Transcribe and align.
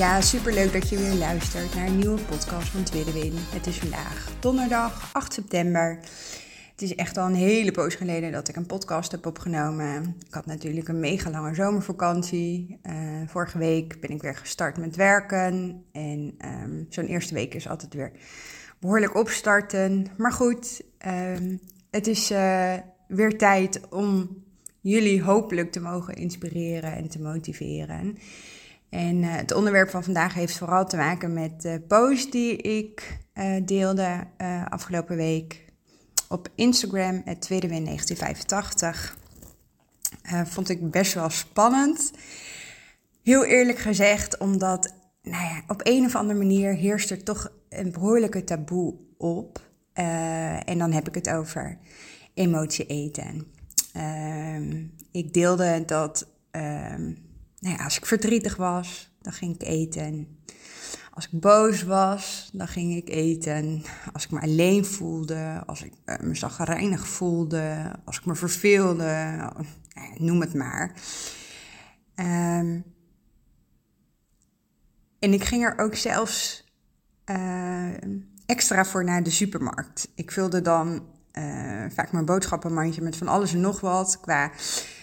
Ja, 0.00 0.20
super 0.20 0.52
leuk 0.52 0.72
dat 0.72 0.88
je 0.88 0.96
weer 0.96 1.14
luistert 1.14 1.74
naar 1.74 1.86
een 1.86 1.98
nieuwe 1.98 2.20
podcast 2.20 2.68
van 2.68 2.82
Tweede 2.82 3.12
Win. 3.12 3.32
Het 3.36 3.66
is 3.66 3.78
vandaag 3.78 4.32
donderdag 4.38 5.10
8 5.12 5.32
september. 5.32 5.98
Het 6.70 6.82
is 6.82 6.94
echt 6.94 7.16
al 7.16 7.26
een 7.26 7.34
hele 7.34 7.70
poos 7.70 7.94
geleden 7.94 8.32
dat 8.32 8.48
ik 8.48 8.56
een 8.56 8.66
podcast 8.66 9.10
heb 9.10 9.26
opgenomen. 9.26 10.16
Ik 10.26 10.34
had 10.34 10.46
natuurlijk 10.46 10.88
een 10.88 11.00
mega 11.00 11.30
lange 11.30 11.54
zomervakantie. 11.54 12.78
Uh, 12.82 12.94
vorige 13.26 13.58
week 13.58 14.00
ben 14.00 14.10
ik 14.10 14.22
weer 14.22 14.36
gestart 14.36 14.76
met 14.76 14.96
werken. 14.96 15.84
En 15.92 16.34
um, 16.44 16.86
zo'n 16.88 17.06
eerste 17.06 17.34
week 17.34 17.54
is 17.54 17.68
altijd 17.68 17.94
weer 17.94 18.12
behoorlijk 18.78 19.16
opstarten. 19.16 20.06
Maar 20.16 20.32
goed, 20.32 20.82
um, 21.06 21.60
het 21.90 22.06
is 22.06 22.30
uh, 22.30 22.74
weer 23.08 23.38
tijd 23.38 23.80
om 23.90 24.42
jullie 24.80 25.22
hopelijk 25.22 25.72
te 25.72 25.80
mogen 25.80 26.14
inspireren 26.14 26.96
en 26.96 27.08
te 27.08 27.20
motiveren. 27.20 28.18
En 28.90 29.22
uh, 29.22 29.34
het 29.36 29.52
onderwerp 29.54 29.90
van 29.90 30.04
vandaag 30.04 30.34
heeft 30.34 30.58
vooral 30.58 30.86
te 30.86 30.96
maken 30.96 31.32
met 31.32 31.62
de 31.62 31.82
post 31.88 32.32
die 32.32 32.56
ik 32.56 33.18
uh, 33.34 33.56
deelde 33.64 34.26
afgelopen 34.68 35.16
week 35.16 35.64
op 36.28 36.48
Instagram, 36.54 37.22
het 37.24 37.40
tweede 37.40 37.68
win 37.68 37.84
1985. 37.84 39.16
vond 40.44 40.68
ik 40.68 40.90
best 40.90 41.14
wel 41.14 41.30
spannend. 41.30 42.12
Heel 43.22 43.44
eerlijk 43.44 43.78
gezegd, 43.78 44.38
omdat 44.38 44.94
nou 45.22 45.44
ja, 45.44 45.62
op 45.66 45.80
een 45.84 46.04
of 46.04 46.14
andere 46.14 46.38
manier 46.38 46.74
heerst 46.74 47.10
er 47.10 47.24
toch 47.24 47.52
een 47.68 47.92
behoorlijke 47.92 48.44
taboe 48.44 48.94
op. 49.16 49.60
En 50.64 50.78
dan 50.78 50.92
heb 50.92 51.08
ik 51.08 51.14
het 51.14 51.30
over 51.30 51.78
emotie 52.34 52.86
eten. 52.86 53.46
Uh, 53.96 54.86
ik 55.12 55.32
deelde 55.32 55.82
dat 55.86 56.28
uh, 56.52 56.94
nou 57.60 57.78
als 57.78 57.96
ik 57.96 58.06
verdrietig 58.06 58.56
was, 58.56 59.10
dan 59.20 59.32
ging 59.32 59.54
ik 59.54 59.62
eten. 59.62 60.38
Als 61.10 61.28
ik 61.32 61.40
boos 61.40 61.82
was, 61.82 62.50
dan 62.52 62.68
ging 62.68 62.96
ik 62.96 63.08
eten. 63.08 63.82
Als 64.12 64.24
ik 64.24 64.30
me 64.30 64.40
alleen 64.40 64.84
voelde, 64.84 65.62
als 65.66 65.82
ik 65.82 65.92
uh, 66.06 66.18
me 66.18 66.34
zagrijnig 66.34 67.08
voelde, 67.08 67.92
als 68.04 68.18
ik 68.18 68.24
me 68.24 68.34
verveelde, 68.34 69.38
noem 70.16 70.40
het 70.40 70.54
maar. 70.54 70.94
Ehm, 72.14 72.80
en 75.18 75.32
ik 75.32 75.44
ging 75.44 75.64
er 75.64 75.78
ook 75.78 75.94
zelfs 75.94 76.68
extra 78.46 78.84
voor 78.84 79.04
naar 79.04 79.22
de 79.22 79.30
supermarkt. 79.30 80.08
Ik 80.14 80.30
vulde 80.30 80.62
dan 80.62 81.02
uh, 81.32 81.84
vaak 81.88 82.12
mijn 82.12 82.24
boodschappenmandje 82.24 83.02
met 83.02 83.16
van 83.16 83.28
alles 83.28 83.52
en 83.52 83.60
nog 83.60 83.80
wat. 83.80 84.20
Qua 84.20 84.50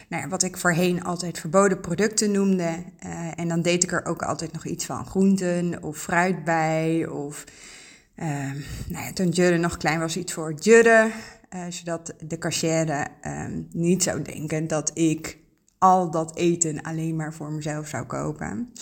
nou 0.08 0.30
wat 0.30 0.44
ik 0.44 0.58
voorheen 0.58 1.04
altijd 1.04 1.40
verboden 1.40 1.80
producten 1.80 2.32
noemde. 2.32 2.84
Uh, 3.06 3.40
en 3.40 3.48
dan 3.48 3.62
deed 3.62 3.84
ik 3.84 3.92
er 3.92 4.06
ook 4.06 4.22
altijd 4.22 4.54
nog 4.54 4.66
iets 4.66 4.86
van 4.86 5.06
groenten 5.06 5.84
of 5.84 5.98
fruit 5.98 6.44
bij. 6.44 7.08
Of 7.08 7.44
uh, 8.16 8.26
nou 8.88 9.06
ja, 9.06 9.14
toen 9.14 9.30
Jurre 9.30 9.58
nog 9.58 9.78
klein 9.78 10.00
was, 10.00 10.18
iets 10.18 10.34
voor 10.34 10.54
Jurre. 10.54 11.12
zodat 11.70 12.14
de 12.28 12.38
cashier 12.38 13.08
ehm, 13.22 13.62
niet 13.72 14.04
zou 14.04 14.22
denken 14.22 14.68
dat 14.68 14.92
ik 14.94 15.38
al 15.78 16.12
dat 16.12 16.36
eten 16.36 16.82
alleen 16.82 17.16
maar 17.16 17.34
voor 17.34 17.52
mezelf 17.52 17.88
zou 17.88 18.06
kopen. 18.06 18.74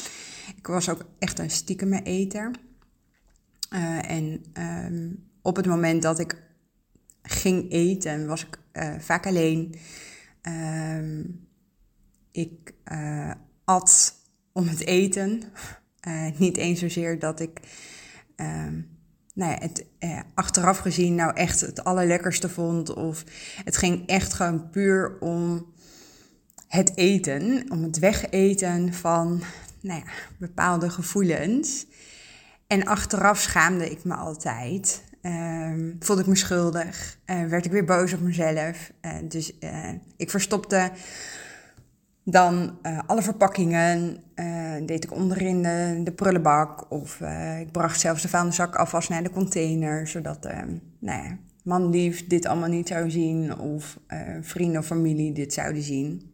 Ik 0.57 0.67
was 0.67 0.89
ook 0.89 1.05
echt 1.19 1.39
een 1.39 1.49
stiekeme 1.49 2.03
eter. 2.03 2.51
Uh, 3.73 4.11
en 4.11 4.43
um, 4.85 5.23
op 5.41 5.55
het 5.55 5.65
moment 5.65 6.01
dat 6.01 6.19
ik 6.19 6.43
ging 7.21 7.71
eten, 7.71 8.27
was 8.27 8.45
ik 8.45 8.57
uh, 8.73 8.93
vaak 8.99 9.25
alleen. 9.25 9.75
Um, 10.47 11.47
ik 12.31 12.73
uh, 12.91 13.31
at 13.65 14.15
om 14.53 14.67
het 14.67 14.85
eten. 14.85 15.41
niet 16.37 16.57
eens 16.57 16.79
zozeer 16.79 17.19
dat 17.19 17.39
ik 17.39 17.59
um, 18.35 18.95
nou 19.33 19.51
ja, 19.51 19.57
het 19.59 19.85
achteraf 20.33 20.77
gezien 20.77 21.15
nou 21.15 21.35
echt 21.35 21.61
het 21.61 21.83
allerlekkerste 21.83 22.49
vond. 22.49 22.93
Of 22.93 23.23
het 23.63 23.77
ging 23.77 24.07
echt 24.07 24.33
gewoon 24.33 24.69
puur 24.69 25.17
om 25.19 25.73
het 26.67 26.97
eten. 26.97 27.65
Om 27.69 27.83
het 27.83 27.99
wegeten 27.99 28.93
van 28.93 29.43
nou 29.81 29.99
ja, 30.05 30.11
bepaalde 30.37 30.89
gevoelens. 30.89 31.85
En 32.67 32.85
achteraf 32.85 33.39
schaamde 33.39 33.89
ik 33.89 34.03
me 34.03 34.15
altijd. 34.15 35.03
Um, 35.25 35.95
voelde 35.99 36.21
ik 36.21 36.27
me 36.27 36.35
schuldig. 36.35 37.17
Uh, 37.25 37.45
werd 37.45 37.65
ik 37.65 37.71
weer 37.71 37.85
boos 37.85 38.13
op 38.13 38.19
mezelf. 38.19 38.91
Uh, 39.01 39.11
dus 39.23 39.53
uh, 39.59 39.89
ik 40.17 40.29
verstopte 40.29 40.91
dan 42.23 42.77
alle 43.05 43.21
verpakkingen. 43.21 44.23
deed 44.85 45.03
ik 45.03 45.11
onderin 45.11 45.61
de, 46.03 46.11
prullenbak. 46.11 46.91
Of 46.91 47.21
ik 47.59 47.71
bracht 47.71 47.99
zelfs 47.99 48.21
de 48.21 48.27
vuilniszak 48.27 48.75
afwas 48.75 49.07
naar 49.07 49.23
de 49.23 49.29
container. 49.29 50.07
Zodat 50.07 50.45
ehm, 50.45 50.77
nou 50.99 51.23
ja, 51.23 51.37
manlief 51.63 52.27
dit 52.27 52.45
allemaal 52.45 52.69
niet 52.69 52.87
zou 52.87 53.09
zien. 53.09 53.57
Of 53.57 53.99
vrienden 54.41 54.79
of 54.79 54.85
familie 54.85 55.33
dit 55.33 55.53
zouden 55.53 55.81
zien. 55.81 56.33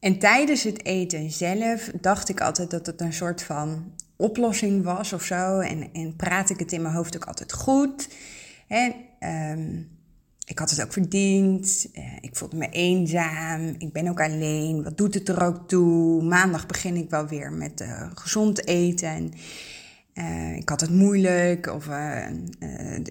En 0.00 0.18
tijdens 0.18 0.62
het 0.62 0.84
eten 0.84 1.30
zelf 1.30 1.90
dacht 2.00 2.28
ik 2.28 2.40
altijd 2.40 2.70
dat 2.70 2.86
het 2.86 3.00
een 3.00 3.12
soort 3.12 3.42
van 3.42 3.92
oplossing 4.18 4.84
was 4.84 5.12
of 5.12 5.22
zo. 5.22 5.58
En, 5.58 5.92
en 5.92 6.16
praat 6.16 6.50
ik 6.50 6.58
het 6.58 6.72
in 6.72 6.82
mijn 6.82 6.94
hoofd 6.94 7.16
ook 7.16 7.24
altijd 7.24 7.52
goed. 7.52 8.08
En, 8.66 8.94
um, 9.20 9.88
ik 10.44 10.58
had 10.58 10.70
het 10.70 10.82
ook 10.82 10.92
verdiend. 10.92 11.88
Uh, 11.94 12.16
ik 12.20 12.36
voelde 12.36 12.56
me 12.56 12.68
eenzaam. 12.68 13.74
Ik 13.78 13.92
ben 13.92 14.08
ook 14.08 14.20
alleen. 14.20 14.82
Wat 14.82 14.96
doet 14.96 15.14
het 15.14 15.28
er 15.28 15.42
ook 15.42 15.68
toe? 15.68 16.22
Maandag 16.22 16.66
begin 16.66 16.96
ik 16.96 17.10
wel 17.10 17.26
weer 17.26 17.52
met 17.52 17.80
uh, 17.80 18.10
gezond 18.14 18.66
eten. 18.66 19.32
Uh, 20.14 20.56
ik 20.56 20.68
had 20.68 20.80
het 20.80 20.90
moeilijk. 20.90 21.66
Of 21.66 21.86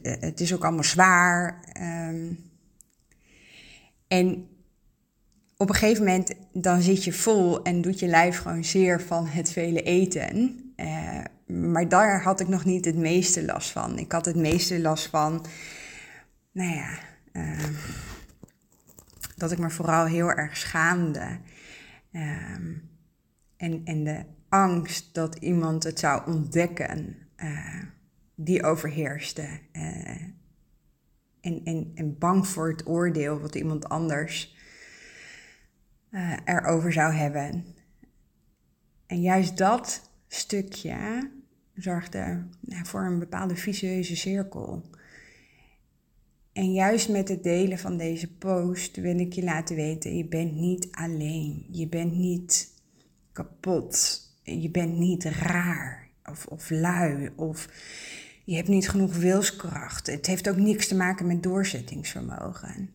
het 0.01 0.39
is 0.39 0.53
ook 0.53 0.63
allemaal 0.63 0.84
zwaar. 0.84 1.59
Um, 2.09 2.45
en 4.07 4.47
op 5.57 5.69
een 5.69 5.75
gegeven 5.75 6.03
moment 6.03 6.34
dan 6.53 6.81
zit 6.81 7.03
je 7.03 7.13
vol 7.13 7.63
en 7.63 7.81
doet 7.81 8.00
je 8.00 8.07
lijf 8.07 8.38
gewoon 8.38 8.63
zeer 8.63 9.01
van 9.01 9.25
het 9.28 9.51
vele 9.51 9.81
eten. 9.81 10.66
Uh, 10.77 11.23
maar 11.45 11.89
daar 11.89 12.23
had 12.23 12.39
ik 12.39 12.47
nog 12.47 12.65
niet 12.65 12.85
het 12.85 12.95
meeste 12.95 13.45
last 13.45 13.69
van. 13.69 13.99
Ik 13.99 14.11
had 14.11 14.25
het 14.25 14.35
meeste 14.35 14.79
last 14.79 15.07
van, 15.07 15.45
nou 16.51 16.75
ja, 16.75 16.99
uh, 17.33 17.69
dat 19.35 19.51
ik 19.51 19.57
me 19.57 19.69
vooral 19.69 20.05
heel 20.05 20.31
erg 20.31 20.57
schaamde. 20.57 21.39
Uh, 22.11 22.51
en, 23.57 23.81
en 23.83 24.03
de 24.03 24.25
angst 24.49 25.13
dat 25.13 25.35
iemand 25.35 25.83
het 25.83 25.99
zou 25.99 26.31
ontdekken, 26.31 27.15
eh, 27.35 27.83
die 28.35 28.63
overheerste. 28.63 29.59
en, 31.41 31.63
en, 31.63 31.91
en 31.95 32.18
bang 32.18 32.47
voor 32.47 32.69
het 32.69 32.88
oordeel 32.88 33.39
wat 33.39 33.56
iemand 33.56 33.89
anders 33.89 34.57
erover 36.45 36.94
zou 36.94 37.13
hebben. 37.13 37.65
En 39.07 39.21
juist 39.21 39.57
dat 39.57 40.06
stukje 40.27 41.29
zorgde 41.75 42.45
nou, 42.59 42.85
voor 42.85 43.06
een 43.06 43.19
bepaalde 43.19 43.56
visueuze 43.56 44.15
cirkel. 44.15 44.89
En 46.53 46.74
juist 46.74 47.09
met 47.09 47.27
het 47.27 47.44
delen 47.44 47.77
van 47.77 47.97
deze 47.97 48.33
post 48.33 48.95
wil 48.95 49.19
ik 49.19 49.33
je 49.33 49.44
laten 49.44 49.75
weten: 49.75 50.18
je 50.18 50.25
bent 50.25 50.53
niet 50.53 50.88
alleen. 50.91 51.65
Je 51.71 51.88
bent 51.88 52.15
niet 52.15 52.74
kapot. 53.31 54.21
Je 54.44 54.69
bent 54.69 54.97
niet 54.97 55.24
raar 55.24 56.09
of, 56.25 56.45
of 56.45 56.69
lui. 56.69 57.29
Of 57.35 57.69
je 58.44 58.56
hebt 58.56 58.68
niet 58.68 58.89
genoeg 58.89 59.15
wilskracht. 59.15 60.07
Het 60.07 60.25
heeft 60.25 60.50
ook 60.50 60.57
niks 60.57 60.88
te 60.88 60.95
maken 60.95 61.27
met 61.27 61.44
doorzettingsvermogen. 61.44 62.89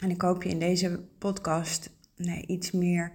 En 0.00 0.10
ik 0.10 0.20
hoop 0.20 0.42
je 0.42 0.48
in 0.48 0.58
deze 0.58 1.00
podcast 1.18 1.90
nee, 2.16 2.46
iets 2.46 2.70
meer 2.70 3.12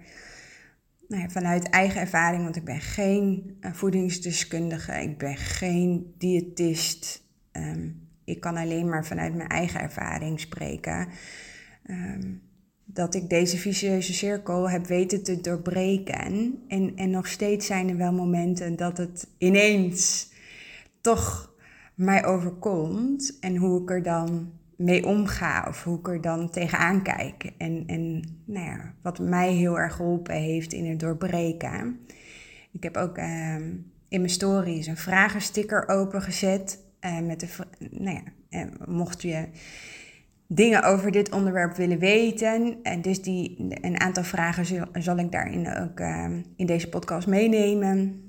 nou 1.08 1.32
vanuit 1.32 1.70
eigen 1.70 2.02
ervaring, 2.02 2.44
want 2.44 2.56
ik 2.56 2.66
ben 2.66 2.82
geen 2.82 3.58
uh, 3.62 3.74
voedingsdeskundige, 3.74 5.02
ik 5.02 5.18
ben 5.18 5.38
geen 5.38 6.14
diëtist. 6.18 7.24
Um, 7.52 8.08
ik 8.24 8.40
kan 8.40 8.58
alleen 8.58 8.90
maar 8.90 9.06
vanuit 9.06 9.36
mijn 9.36 9.50
eigen 9.50 9.80
ervaring 9.80 10.40
spreken. 10.40 11.08
Um, 11.90 12.42
dat 12.86 13.16
ik 13.16 13.30
deze 13.30 13.58
vicieuze 13.58 14.14
cirkel 14.14 14.70
heb 14.70 14.86
weten 14.86 15.24
te 15.24 15.42
doorbreken. 15.42 16.56
En, 16.68 16.92
en 16.96 17.10
nog 17.10 17.28
steeds 17.28 17.66
zijn 17.66 17.90
er 17.90 17.98
wel 17.98 18.14
momenten 18.14 18.76
dat 18.76 18.98
het 18.98 19.28
ineens 19.38 20.32
toch 21.02 21.56
mij 21.96 22.26
overkomt. 22.26 23.38
En 23.40 23.56
hoe 23.56 23.82
ik 23.82 23.90
er 23.90 24.04
dan 24.04 24.52
mee 24.78 25.06
omga 25.06 25.66
of 25.68 25.84
hoe 25.84 26.00
ik 26.00 26.08
er 26.08 26.22
dan 26.22 26.50
tegenaan 26.50 27.02
kijk. 27.02 27.52
En, 27.58 27.84
en 27.88 28.24
nou 28.46 28.66
ja, 28.66 28.94
wat 29.02 29.20
mij 29.20 29.54
heel 29.54 29.80
erg 29.80 29.96
geholpen 29.96 30.36
heeft 30.36 30.74
in 30.74 30.90
het 30.90 31.00
doorbreken. 31.00 32.00
Ik 32.72 32.84
heb 32.84 32.98
ook 32.98 33.18
ehm, 33.18 33.64
in 34.08 34.20
mijn 34.20 34.30
stories 34.30 34.88
een 34.88 34.98
vragensticker 34.98 35.88
opengezet. 35.88 36.86
Uh, 37.02 37.20
met 37.20 37.40
de, 37.40 37.48
nou 37.90 38.16
ja, 38.16 38.24
uh, 38.60 38.72
mocht 38.86 39.22
je 39.22 39.48
dingen 40.48 40.84
over 40.84 41.12
dit 41.12 41.32
onderwerp 41.32 41.76
willen 41.76 42.00
weten. 42.00 42.78
En 42.84 43.02
dus 43.02 43.22
die, 43.22 43.56
een 43.82 44.00
aantal 44.00 44.24
vragen 44.24 44.66
zal, 44.66 44.86
zal 44.94 45.18
ik 45.18 45.32
daarin 45.32 45.78
ook 45.78 46.00
ehm, 46.00 46.42
in 46.56 46.66
deze 46.66 46.90
podcast 46.90 47.28
meenemen. 47.28 48.22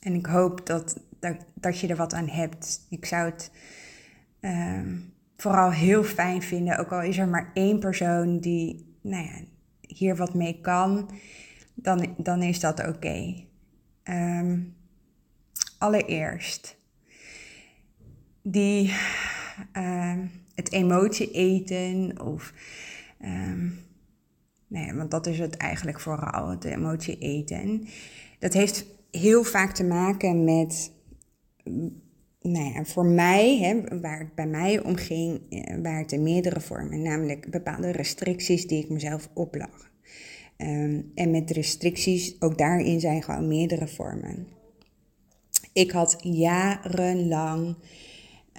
En 0.00 0.14
ik 0.14 0.26
hoop 0.26 0.66
dat, 0.66 1.00
dat, 1.18 1.36
dat 1.54 1.78
je 1.78 1.86
er 1.86 1.96
wat 1.96 2.14
aan 2.14 2.28
hebt. 2.28 2.86
Ik 2.88 3.06
zou 3.06 3.30
het 3.30 3.50
ehm, 4.40 4.96
vooral 5.40 5.70
heel 5.70 6.04
fijn 6.04 6.42
vinden, 6.42 6.78
ook 6.78 6.92
al 6.92 7.02
is 7.02 7.18
er 7.18 7.28
maar 7.28 7.50
één 7.54 7.78
persoon 7.78 8.38
die 8.38 8.96
nou 9.00 9.24
ja, 9.24 9.40
hier 9.80 10.16
wat 10.16 10.34
mee 10.34 10.60
kan, 10.60 11.10
dan, 11.74 12.14
dan 12.16 12.42
is 12.42 12.60
dat 12.60 12.88
oké. 12.88 13.34
Ehm, 14.02 14.60
allereerst, 15.78 16.76
die, 18.42 18.92
het 20.54 20.72
emotie 20.72 21.30
eten 21.30 22.20
of... 22.20 22.52
Um, 23.24 23.84
nee, 24.66 24.94
want 24.94 25.10
dat 25.10 25.26
is 25.26 25.38
het 25.38 25.56
eigenlijk 25.56 26.00
vooral, 26.00 26.48
het 26.48 26.64
emotie 26.64 27.18
eten. 27.18 27.88
Dat 28.38 28.52
heeft 28.52 28.86
heel 29.10 29.44
vaak 29.44 29.72
te 29.72 29.84
maken 29.84 30.44
met, 30.44 30.92
nou 32.40 32.72
ja, 32.74 32.84
voor 32.84 33.06
mij, 33.06 33.58
hè, 33.58 34.00
waar 34.00 34.18
het 34.18 34.34
bij 34.34 34.46
mij 34.46 34.82
om 34.82 34.96
ging, 34.96 35.40
eh, 35.50 35.76
waar 35.82 35.98
het 35.98 36.20
meerdere 36.20 36.60
vormen, 36.60 37.02
namelijk 37.02 37.50
bepaalde 37.50 37.90
restricties 37.90 38.66
die 38.66 38.82
ik 38.82 38.90
mezelf 38.90 39.28
oplag. 39.34 39.90
Ehm, 40.56 41.00
en 41.14 41.30
met 41.30 41.50
restricties, 41.50 42.40
ook 42.40 42.58
daarin 42.58 43.00
zijn 43.00 43.22
gewoon 43.22 43.48
meerdere 43.48 43.88
vormen. 43.88 44.46
Ik 45.72 45.90
had 45.90 46.16
jarenlang 46.20 47.76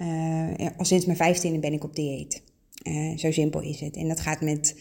uh, 0.02 0.68
al 0.76 0.84
sinds 0.84 1.04
mijn 1.04 1.16
vijftiende 1.16 1.58
ben 1.58 1.72
ik 1.72 1.84
op 1.84 1.94
dieet. 1.94 2.42
Uh, 2.82 3.16
zo 3.16 3.32
simpel 3.32 3.60
is 3.60 3.80
het. 3.80 3.96
En 3.96 4.08
dat 4.08 4.20
gaat 4.20 4.40
met 4.40 4.76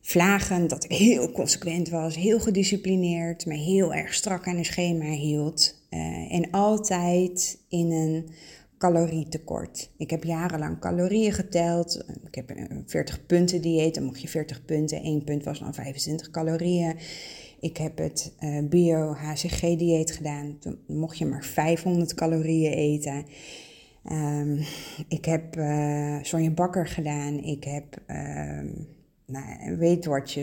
vlagen 0.00 0.68
dat 0.68 0.84
ik 0.84 0.90
heel 0.92 1.32
consequent 1.32 1.88
was, 1.88 2.16
heel 2.16 2.40
gedisciplineerd, 2.40 3.46
me 3.46 3.54
heel 3.54 3.94
erg 3.94 4.14
strak 4.14 4.46
aan 4.46 4.56
een 4.56 4.64
schema 4.64 5.04
hield. 5.04 5.75
Uh, 5.90 6.32
en 6.32 6.50
altijd 6.50 7.58
in 7.68 7.90
een 7.90 8.28
calorietekort. 8.78 9.90
Ik 9.96 10.10
heb 10.10 10.24
jarenlang 10.24 10.78
calorieën 10.78 11.32
geteld. 11.32 12.04
Ik 12.26 12.34
heb 12.34 12.50
een 12.50 12.82
40 12.86 13.26
punten 13.26 13.60
dieet, 13.60 13.94
dan 13.94 14.04
mocht 14.04 14.20
je 14.20 14.28
40 14.28 14.64
punten. 14.64 15.04
Eén 15.04 15.24
punt 15.24 15.44
was 15.44 15.58
dan 15.58 15.74
25 15.74 16.30
calorieën. 16.30 16.96
Ik 17.60 17.76
heb 17.76 17.98
het 17.98 18.32
uh, 18.40 18.68
bio-HCG-dieet 18.68 20.10
gedaan. 20.10 20.56
Toen 20.58 20.78
mocht 20.86 21.18
je 21.18 21.26
maar 21.26 21.44
500 21.44 22.14
calorieën 22.14 22.72
eten. 22.72 23.24
Um, 24.12 24.60
ik 25.08 25.24
heb 25.24 25.56
uh, 25.56 26.18
Sonja 26.22 26.50
Bakker 26.50 26.86
gedaan. 26.86 27.38
Ik 27.38 27.64
heb 27.64 27.84
uh, 28.06 28.60
nou, 29.26 29.98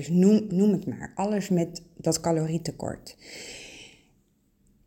noem, 0.09 0.45
noem 0.49 0.71
het 0.71 0.85
maar. 0.87 1.11
Alles 1.15 1.49
met 1.49 1.81
dat 1.97 2.19
calorietekort. 2.19 3.17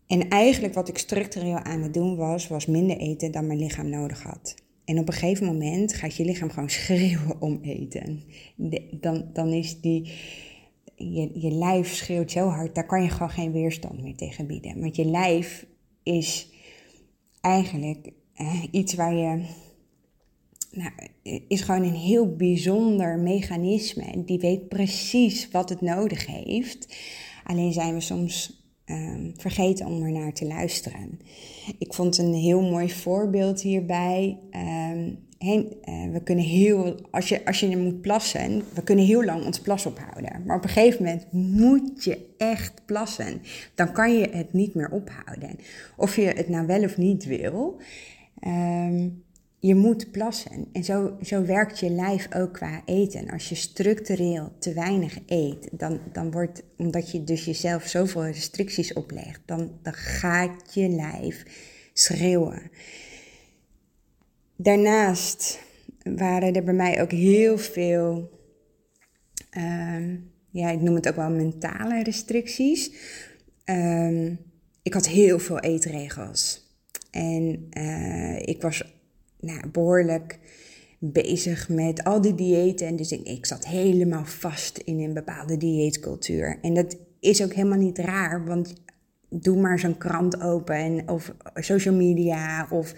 En 0.07 0.29
eigenlijk 0.29 0.75
wat 0.75 0.89
ik 0.89 0.99
structureel 0.99 1.59
aan 1.59 1.83
het 1.83 1.95
doen 1.95 2.17
was, 2.17 2.49
was 2.49 2.67
minder 2.67 2.97
eten 2.97 3.33
dan 3.33 3.47
mijn 3.47 3.59
lichaam 3.59 3.89
nodig 3.89 4.23
had. 4.23 4.55
En 4.85 4.99
op 4.99 5.09
een 5.09 5.15
gegeven 5.15 5.47
moment 5.47 5.95
gaat 5.95 6.17
je 6.17 6.25
lichaam 6.25 6.51
gewoon 6.51 6.71
schreeuwen 6.81 7.41
om 7.41 7.59
eten. 7.63 8.23
dan, 9.01 9.31
dan 9.33 9.49
is 9.49 9.81
die, 9.81 10.13
je, 10.95 11.31
je 11.41 11.51
lijf 11.51 11.95
schreeuwt 11.95 12.31
zo 12.31 12.49
hard, 12.49 12.75
daar 12.75 12.87
kan 12.87 13.03
je 13.03 13.09
gewoon 13.09 13.31
geen 13.31 13.53
weerstand 13.53 14.03
meer 14.03 14.17
tegen 14.17 14.47
bieden. 14.47 14.81
Want 14.81 14.97
je 14.97 15.05
lijf 15.05 15.67
is 16.03 16.51
eigenlijk 17.41 18.13
iets 18.71 18.95
waar 18.95 19.15
je. 19.15 19.45
Nou, 20.71 20.91
is 21.49 21.61
gewoon 21.61 21.83
een 21.83 21.95
heel 21.95 22.37
bijzonder 22.37 23.19
mechanisme. 23.19 24.25
Die 24.25 24.39
weet 24.39 24.69
precies 24.69 25.51
wat 25.51 25.69
het 25.69 25.81
nodig 25.81 26.27
heeft. 26.27 26.97
Alleen 27.45 27.73
zijn 27.73 27.95
we 27.95 28.01
soms 28.01 28.66
um, 28.91 29.33
vergeten 29.37 29.87
om 29.87 30.03
er 30.03 30.13
naar 30.13 30.33
te 30.33 30.47
luisteren. 30.47 31.21
Ik 31.79 31.95
vond 31.95 32.19
een 32.19 32.35
heel 32.35 32.63
mooi 32.63 32.91
voorbeeld 32.91 33.61
hierbij. 33.61 34.39
Um, 34.53 35.25
we 36.13 36.21
kunnen 36.25 36.45
heel, 36.45 37.01
als 37.11 37.29
je, 37.29 37.45
als 37.45 37.61
je 37.61 37.77
moet 37.77 38.01
plassen, 38.01 38.63
we 38.75 38.83
kunnen 38.83 39.05
heel 39.05 39.25
lang 39.25 39.45
ons 39.45 39.61
plas 39.61 39.87
ophouden. 39.87 40.43
Maar 40.47 40.57
op 40.57 40.63
een 40.63 40.69
gegeven 40.69 41.05
moment 41.05 41.33
moet 41.33 42.05
je 42.05 42.35
echt 42.39 42.83
plassen. 42.87 43.43
Dan 43.75 43.93
kan 43.93 44.19
je 44.19 44.29
het 44.31 44.53
niet 44.53 44.75
meer 44.75 44.91
ophouden. 44.91 45.59
Of 45.97 46.17
je 46.17 46.23
het 46.23 46.49
nou 46.49 46.67
wel 46.67 46.83
of 46.83 46.97
niet 46.97 47.25
wil. 47.25 47.81
Um, 48.47 49.25
je 49.59 49.75
moet 49.75 50.11
plassen. 50.11 50.67
En 50.73 50.85
zo, 50.85 51.17
zo 51.23 51.45
werkt 51.45 51.79
je 51.79 51.91
lijf 51.91 52.35
ook 52.35 52.53
qua 52.53 52.83
eten. 52.85 53.31
Als 53.31 53.49
je 53.49 53.55
structureel 53.55 54.53
te 54.59 54.73
weinig 54.73 55.19
eet, 55.27 55.69
dan, 55.73 56.01
dan 56.13 56.31
wordt, 56.31 56.63
omdat 56.77 57.11
je 57.11 57.25
dus 57.25 57.45
jezelf 57.45 57.87
zoveel 57.87 58.25
restricties 58.25 58.93
oplegt, 58.93 59.41
dan, 59.45 59.79
dan 59.83 59.95
gaat 59.95 60.75
je 60.75 60.89
lijf 60.89 61.43
schreeuwen. 61.93 62.71
Daarnaast 64.57 65.59
waren 66.03 66.55
er 66.55 66.65
bij 66.65 66.75
mij 66.75 67.03
ook 67.03 67.11
heel 67.11 67.59
veel, 67.59 68.31
um, 69.57 70.31
ja, 70.51 70.71
ik 70.71 70.81
noem 70.81 70.95
het 70.95 71.09
ook 71.09 71.17
wel 71.17 71.31
mentale 71.31 72.03
restricties. 72.03 72.91
Um, 73.65 74.39
ik 74.83 74.95
had 74.95 75.07
heel 75.07 75.39
veel 75.39 75.61
eetregels. 75.61 76.65
En 77.11 77.69
uh, 77.79 78.39
ik 78.39 78.63
was 78.63 78.96
nou, 79.41 79.69
behoorlijk 79.69 80.39
bezig 80.99 81.69
met 81.69 82.05
al 82.05 82.21
die 82.21 82.35
diëten. 82.35 82.87
En 82.87 82.97
dus 82.97 83.13
ik, 83.13 83.29
ik 83.29 83.47
zat 83.47 83.67
helemaal 83.67 84.25
vast 84.25 84.79
in 84.79 85.01
een 85.01 85.15
bepaalde 85.15 85.57
dieetcultuur. 85.57 86.59
En 86.63 86.75
dat 86.75 86.97
is 87.21 87.43
ook 87.43 87.53
helemaal 87.53 87.79
niet 87.79 87.99
raar, 87.99 88.45
want 88.45 88.75
doe 89.29 89.61
maar 89.61 89.79
zo'n 89.79 89.99
krant 89.99 90.41
open 90.41 90.77
en, 90.77 91.09
of 91.09 91.35
social 91.55 91.95
media 91.95 92.67
of 92.71 92.95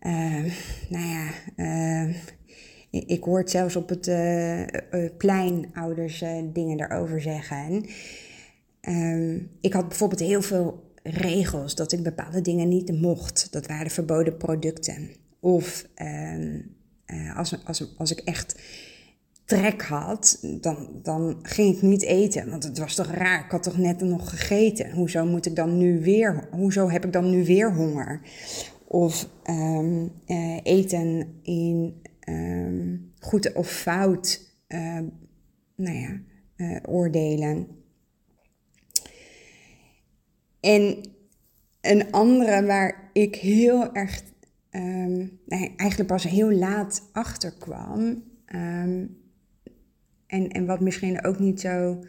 uh, 0.00 0.44
nou 0.88 1.06
ja, 1.06 1.30
uh, 1.56 2.14
ik 2.90 3.24
hoor 3.24 3.48
zelfs 3.48 3.76
op 3.76 3.88
het 3.88 4.06
uh, 4.06 4.64
plein 5.16 5.70
ouders 5.74 6.24
dingen 6.52 6.76
daarover 6.76 7.20
zeggen. 7.20 7.84
Um, 8.88 9.50
ik 9.60 9.72
had 9.72 9.88
bijvoorbeeld 9.88 10.20
heel 10.20 10.42
veel 10.42 10.92
regels 11.02 11.74
dat 11.74 11.92
ik 11.92 12.02
bepaalde 12.02 12.40
dingen 12.40 12.68
niet 12.68 13.00
mocht. 13.00 13.52
Dat 13.52 13.66
waren 13.66 13.90
verboden 13.90 14.36
producten. 14.36 15.10
Of 15.40 15.86
uh, 15.96 17.36
als, 17.36 17.64
als, 17.64 17.98
als 17.98 18.10
ik 18.10 18.18
echt 18.18 18.60
trek 19.44 19.82
had, 19.82 20.38
dan, 20.60 21.00
dan 21.02 21.38
ging 21.42 21.76
ik 21.76 21.82
niet 21.82 22.02
eten. 22.02 22.50
Want 22.50 22.64
het 22.64 22.78
was 22.78 22.94
toch 22.94 23.06
raar, 23.06 23.44
ik 23.44 23.50
had 23.50 23.62
toch 23.62 23.78
net 23.78 24.00
nog 24.00 24.30
gegeten. 24.30 24.90
Hoezo 24.90 25.24
moet 25.26 25.46
ik 25.46 25.56
dan 25.56 25.78
nu 25.78 26.00
weer, 26.00 26.48
hoezo 26.50 26.88
heb 26.88 27.04
ik 27.04 27.12
dan 27.12 27.30
nu 27.30 27.44
weer 27.44 27.74
honger? 27.74 28.20
Of 28.86 29.28
um, 29.50 30.12
uh, 30.26 30.58
eten 30.62 31.40
in 31.42 32.02
um, 32.28 33.12
goed 33.18 33.52
of 33.52 33.70
fout, 33.70 34.40
nou 35.76 35.98
ja, 35.98 36.20
uh, 36.56 36.76
oordelen. 36.88 37.66
En 40.60 40.96
een 41.80 42.12
andere 42.12 42.66
waar 42.66 43.10
ik 43.12 43.36
heel 43.36 43.94
erg, 43.94 44.22
um, 44.70 45.38
eigenlijk 45.76 46.06
pas 46.06 46.24
heel 46.24 46.52
laat 46.52 47.08
achter 47.12 47.52
kwam. 47.58 48.22
Um, 48.54 49.18
en, 50.26 50.48
en 50.48 50.66
wat 50.66 50.80
misschien 50.80 51.24
ook 51.24 51.38
niet 51.38 51.60
zo 51.60 52.04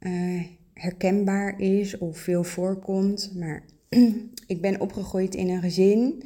uh, 0.00 0.42
herkenbaar 0.74 1.60
is 1.60 1.98
of 1.98 2.18
veel 2.18 2.44
voorkomt. 2.44 3.32
Maar 3.34 3.62
ik 4.46 4.60
ben 4.60 4.80
opgegroeid 4.80 5.34
in 5.34 5.48
een 5.48 5.60
gezin 5.60 6.22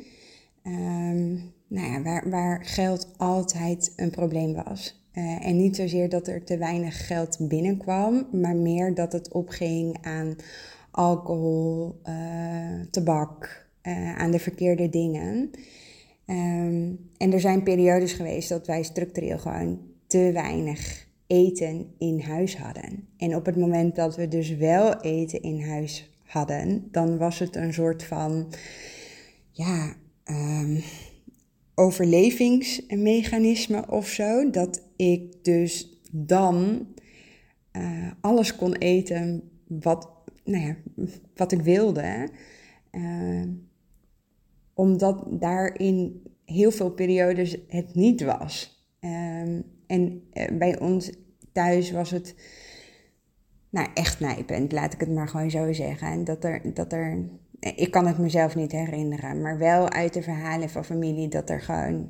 um, 0.63 1.53
nou 1.69 1.93
ja, 1.93 2.03
waar, 2.03 2.31
waar 2.31 2.65
geld 2.65 3.09
altijd 3.17 3.93
een 3.97 4.11
probleem 4.11 4.55
was. 4.55 5.03
Uh, 5.13 5.47
en 5.47 5.57
niet 5.57 5.77
zozeer 5.77 6.09
dat 6.09 6.29
er 6.29 6.45
te 6.45 6.59
weinig 6.59 7.07
geld 7.07 7.37
binnenkwam, 7.41 8.27
maar 8.33 8.57
meer 8.57 8.95
dat 8.95 9.13
het 9.13 9.33
opging 9.33 9.99
aan 10.03 10.37
alcohol, 10.91 12.01
uh, 12.09 12.81
tabak, 12.91 13.64
uh, 13.87 14.19
aan 14.19 14.31
de 14.31 14.39
verkeerde 14.39 14.89
dingen. 14.89 15.51
Um, 16.27 17.11
en 17.17 17.33
er 17.33 17.41
zijn 17.41 17.63
periodes 17.63 18.13
geweest 18.13 18.49
dat 18.49 18.67
wij 18.67 18.83
structureel 18.83 19.39
gewoon 19.39 19.81
te 20.07 20.31
weinig 20.33 21.07
eten 21.27 21.95
in 21.99 22.21
huis 22.21 22.57
hadden. 22.57 23.09
En 23.17 23.37
op 23.37 23.47
het 23.47 23.57
moment 23.57 23.97
dat 23.97 24.17
we 24.17 24.29
dus 24.29 24.57
wel 24.57 25.01
eten 25.01 25.43
in 25.43 25.61
huis 25.61 26.11
hadden, 26.23 26.89
dan 26.91 27.19
was 27.19 27.39
het 27.39 27.57
een 27.57 27.73
soort 27.73 28.03
van 28.03 28.53
ja, 29.51 29.97
um, 30.25 30.83
overlevingsmechanisme 31.75 33.85
of 33.89 34.09
zo. 34.09 34.51
Dat 34.51 34.83
ik 34.97 35.45
dus 35.45 35.99
dan 36.11 36.87
uh, 37.73 38.11
alles 38.21 38.57
kon 38.57 38.75
eten 38.75 39.51
wat, 39.67 40.09
nou 40.45 40.65
ja, 40.65 40.77
wat 41.35 41.53
ik 41.53 41.61
wilde. 41.61 42.29
Uh, 42.93 43.43
omdat 44.75 45.25
daarin 45.29 46.23
heel 46.45 46.71
veel 46.71 46.91
periodes 46.91 47.57
het 47.69 47.95
niet 47.95 48.23
was. 48.23 48.85
Um, 49.01 49.65
en 49.87 50.23
uh, 50.33 50.59
bij 50.59 50.79
ons 50.81 51.13
thuis 51.53 51.91
was 51.91 52.11
het 52.11 52.35
nou, 53.71 53.89
echt 53.95 54.21
nijpend, 54.21 54.73
laat 54.73 54.93
ik 54.93 55.01
het 55.01 55.11
maar 55.11 55.29
gewoon 55.29 55.51
zo 55.51 55.73
zeggen. 55.73 56.09
En 56.09 56.25
dat 56.25 56.45
er, 56.45 56.75
dat 56.75 56.93
er, 56.93 57.19
ik 57.59 57.91
kan 57.91 58.07
het 58.07 58.19
mezelf 58.19 58.57
niet 58.57 58.73
herinneren, 58.73 59.41
maar 59.41 59.59
wel 59.59 59.91
uit 59.91 60.13
de 60.13 60.23
verhalen 60.23 60.71
van 60.71 60.85
familie 60.85 61.29
dat 61.29 61.51
er 61.51 61.61
gewoon 61.61 62.09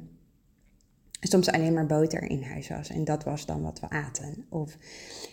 soms 1.21 1.51
alleen 1.51 1.73
maar 1.73 1.87
boter 1.87 2.23
in 2.23 2.43
huis 2.43 2.69
was. 2.69 2.91
En 2.91 3.05
dat 3.05 3.25
was 3.25 3.47
dan 3.47 3.63
wat 3.63 3.81
we 3.81 3.89
aten. 3.89 4.47
Of 4.49 4.77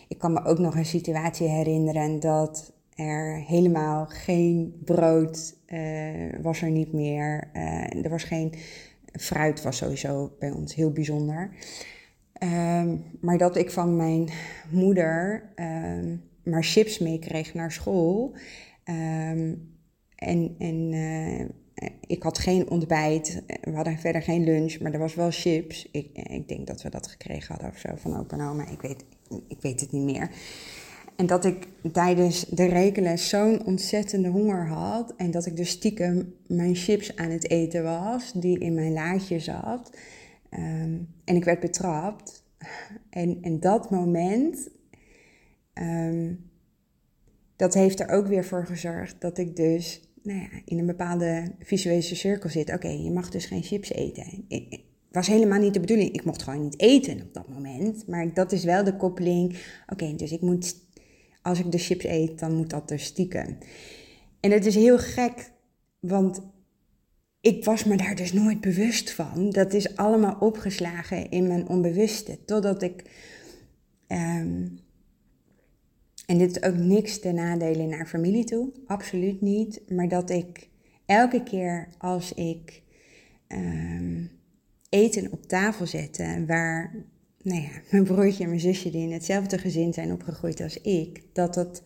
ik 0.08 0.18
kan 0.18 0.32
me 0.32 0.44
ook 0.44 0.58
nog 0.58 0.76
een 0.76 0.86
situatie 0.86 1.48
herinneren 1.48 2.20
dat 2.20 2.72
er 2.94 3.36
helemaal 3.36 4.06
geen 4.06 4.80
brood 4.84 5.54
uh, 5.66 6.32
was 6.42 6.62
er 6.62 6.70
niet 6.70 6.92
meer. 6.92 7.50
Uh, 7.54 8.04
er 8.04 8.10
was 8.10 8.24
geen 8.24 8.54
fruit 9.12 9.62
was 9.62 9.76
sowieso 9.76 10.32
bij 10.38 10.50
ons 10.50 10.74
heel 10.74 10.92
bijzonder. 10.92 11.50
Um, 12.42 13.04
maar 13.20 13.38
dat 13.38 13.56
ik 13.56 13.70
van 13.70 13.96
mijn 13.96 14.28
moeder 14.70 15.42
um, 15.56 16.22
maar 16.42 16.64
chips 16.64 16.98
meekreeg 16.98 17.54
naar 17.54 17.72
school. 17.72 18.34
Um, 18.84 19.70
en 20.16 20.54
en 20.58 20.92
uh, 20.92 21.46
ik 22.06 22.22
had 22.22 22.38
geen 22.38 22.70
ontbijt. 22.70 23.42
We 23.60 23.74
hadden 23.74 23.98
verder 23.98 24.22
geen 24.22 24.44
lunch, 24.44 24.80
maar 24.80 24.92
er 24.92 24.98
was 24.98 25.14
wel 25.14 25.30
chips. 25.30 25.88
Ik, 25.92 26.08
ik 26.12 26.48
denk 26.48 26.66
dat 26.66 26.82
we 26.82 26.90
dat 26.90 27.06
gekregen 27.06 27.54
hadden 27.54 27.70
of 27.70 27.78
zo 27.78 27.88
van 27.96 28.18
opa 28.18 28.38
en 28.38 28.46
oma. 28.48 28.68
Ik 28.68 28.80
weet, 28.80 29.04
ik 29.48 29.60
weet 29.60 29.80
het 29.80 29.92
niet 29.92 30.04
meer. 30.04 30.30
En 31.16 31.26
dat 31.26 31.44
ik 31.44 31.68
tijdens 31.92 32.44
de 32.44 32.64
rekenles 32.64 33.28
zo'n 33.28 33.66
ontzettende 33.66 34.28
honger 34.28 34.66
had. 34.66 35.14
En 35.16 35.30
dat 35.30 35.46
ik 35.46 35.56
dus 35.56 35.70
stiekem 35.70 36.34
mijn 36.46 36.74
chips 36.74 37.16
aan 37.16 37.30
het 37.30 37.50
eten 37.50 37.82
was, 37.82 38.32
die 38.32 38.58
in 38.58 38.74
mijn 38.74 38.92
laadje 38.92 39.38
zat. 39.38 39.96
Um, 40.50 41.08
en 41.24 41.36
ik 41.36 41.44
werd 41.44 41.60
betrapt. 41.60 42.44
En, 43.10 43.38
en 43.42 43.60
dat 43.60 43.90
moment, 43.90 44.68
um, 45.74 46.50
dat 47.56 47.74
heeft 47.74 48.00
er 48.00 48.08
ook 48.08 48.26
weer 48.26 48.44
voor 48.44 48.66
gezorgd 48.66 49.20
dat 49.20 49.38
ik 49.38 49.56
dus 49.56 50.12
nou 50.22 50.38
ja, 50.38 50.48
in 50.64 50.78
een 50.78 50.86
bepaalde 50.86 51.52
visuele 51.58 52.02
cirkel 52.02 52.50
zit. 52.50 52.72
Oké, 52.72 52.88
je 52.88 53.10
mag 53.10 53.30
dus 53.30 53.46
geen 53.46 53.62
chips 53.62 53.92
eten. 53.92 54.44
Het 54.48 54.80
was 55.10 55.26
helemaal 55.26 55.60
niet 55.60 55.74
de 55.74 55.80
bedoeling. 55.80 56.12
Ik 56.12 56.24
mocht 56.24 56.42
gewoon 56.42 56.62
niet 56.62 56.80
eten 56.80 57.22
op 57.22 57.34
dat 57.34 57.48
moment. 57.48 58.06
Maar 58.06 58.34
dat 58.34 58.52
is 58.52 58.64
wel 58.64 58.84
de 58.84 58.96
koppeling. 58.96 59.56
Oké, 59.86 60.14
dus 60.16 60.32
ik 60.32 60.40
moet, 60.40 60.76
als 61.42 61.58
ik 61.58 61.72
de 61.72 61.78
chips 61.78 62.04
eet, 62.04 62.38
dan 62.38 62.54
moet 62.54 62.70
dat 62.70 62.88
dus 62.88 63.04
stiekem. 63.04 63.58
En 64.40 64.50
het 64.50 64.66
is 64.66 64.74
heel 64.74 64.98
gek, 64.98 65.50
want 66.00 66.42
ik 67.40 67.64
was 67.64 67.84
me 67.84 67.96
daar 67.96 68.14
dus 68.14 68.32
nooit 68.32 68.60
bewust 68.60 69.10
van. 69.10 69.50
Dat 69.50 69.72
is 69.72 69.96
allemaal 69.96 70.36
opgeslagen 70.40 71.30
in 71.30 71.46
mijn 71.46 71.68
onbewuste. 71.68 72.44
Totdat 72.44 72.82
ik. 72.82 73.04
Um, 74.08 74.80
en 76.26 76.38
dit 76.38 76.56
is 76.56 76.62
ook 76.62 76.76
niks 76.76 77.18
ten 77.18 77.34
nadele 77.34 77.86
naar 77.86 78.06
familie 78.06 78.44
toe, 78.44 78.72
absoluut 78.86 79.40
niet. 79.40 79.82
Maar 79.88 80.08
dat 80.08 80.30
ik 80.30 80.68
elke 81.06 81.42
keer 81.42 81.88
als 81.98 82.32
ik 82.32 82.82
um, 83.48 84.30
eten 84.88 85.32
op 85.32 85.46
tafel 85.46 85.86
zette, 85.86 86.44
waar 86.46 86.94
nou 87.42 87.62
ja, 87.62 87.70
mijn 87.90 88.04
broertje 88.04 88.42
en 88.42 88.48
mijn 88.48 88.60
zusje, 88.60 88.90
die 88.90 89.02
in 89.02 89.12
hetzelfde 89.12 89.58
gezin 89.58 89.92
zijn 89.92 90.12
opgegroeid 90.12 90.60
als 90.60 90.80
ik, 90.80 91.22
dat 91.32 91.54
dat 91.54 91.82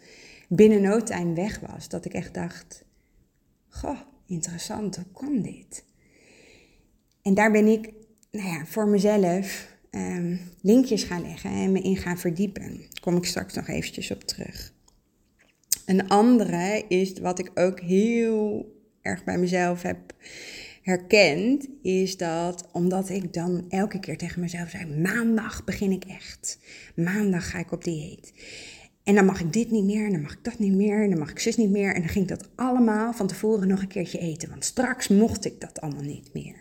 binnen 0.48 0.82
no 0.82 1.02
time 1.02 1.34
weg 1.34 1.60
was. 1.60 1.88
Dat 1.88 2.04
ik 2.04 2.12
echt 2.12 2.34
dacht: 2.34 2.84
Goh, 3.68 4.00
interessant, 4.26 4.96
hoe 4.96 5.04
kan 5.12 5.42
dit? 5.42 5.84
En 7.22 7.34
daar 7.34 7.50
ben 7.52 7.66
ik, 7.66 7.92
nou 8.30 8.48
ja, 8.48 8.66
voor 8.66 8.88
mezelf 8.88 9.74
um, 9.90 10.40
linkjes 10.60 11.02
gaan 11.02 11.22
leggen 11.22 11.50
en 11.50 11.72
me 11.72 11.80
in 11.80 11.96
gaan 11.96 12.18
verdiepen. 12.18 12.76
Daar 12.76 13.00
kom 13.00 13.16
ik 13.16 13.24
straks 13.24 13.54
nog 13.54 13.68
eventjes 13.68 14.10
op 14.10 14.22
terug. 14.22 14.72
Een 15.86 16.08
andere 16.08 16.84
is 16.88 17.18
wat 17.18 17.38
ik 17.38 17.50
ook 17.54 17.80
heel 17.80 18.66
erg 19.02 19.24
bij 19.24 19.38
mezelf 19.38 19.82
heb 19.82 20.14
herkend, 20.86 21.68
is 21.82 22.16
dat 22.16 22.68
omdat 22.72 23.08
ik 23.08 23.32
dan 23.32 23.64
elke 23.68 24.00
keer 24.00 24.16
tegen 24.16 24.40
mezelf 24.40 24.70
zei: 24.70 25.00
maandag 25.00 25.64
begin 25.64 25.90
ik 25.90 26.04
echt. 26.04 26.58
Maandag 26.94 27.50
ga 27.50 27.58
ik 27.58 27.72
op 27.72 27.84
dieet. 27.84 28.32
En 29.04 29.14
dan 29.14 29.24
mag 29.24 29.40
ik 29.40 29.52
dit 29.52 29.70
niet 29.70 29.84
meer, 29.84 30.04
en 30.04 30.12
dan 30.12 30.20
mag 30.20 30.32
ik 30.32 30.44
dat 30.44 30.58
niet 30.58 30.74
meer, 30.74 31.02
en 31.02 31.10
dan 31.10 31.18
mag 31.18 31.30
ik 31.30 31.38
zus 31.38 31.56
niet 31.56 31.70
meer. 31.70 31.94
En 31.94 32.00
dan 32.00 32.10
ging 32.10 32.30
ik 32.30 32.38
dat 32.38 32.48
allemaal 32.54 33.12
van 33.12 33.26
tevoren 33.26 33.68
nog 33.68 33.80
een 33.80 33.88
keertje 33.88 34.18
eten, 34.18 34.48
want 34.48 34.64
straks 34.64 35.08
mocht 35.08 35.44
ik 35.44 35.60
dat 35.60 35.80
allemaal 35.80 36.02
niet 36.02 36.30
meer. 36.32 36.56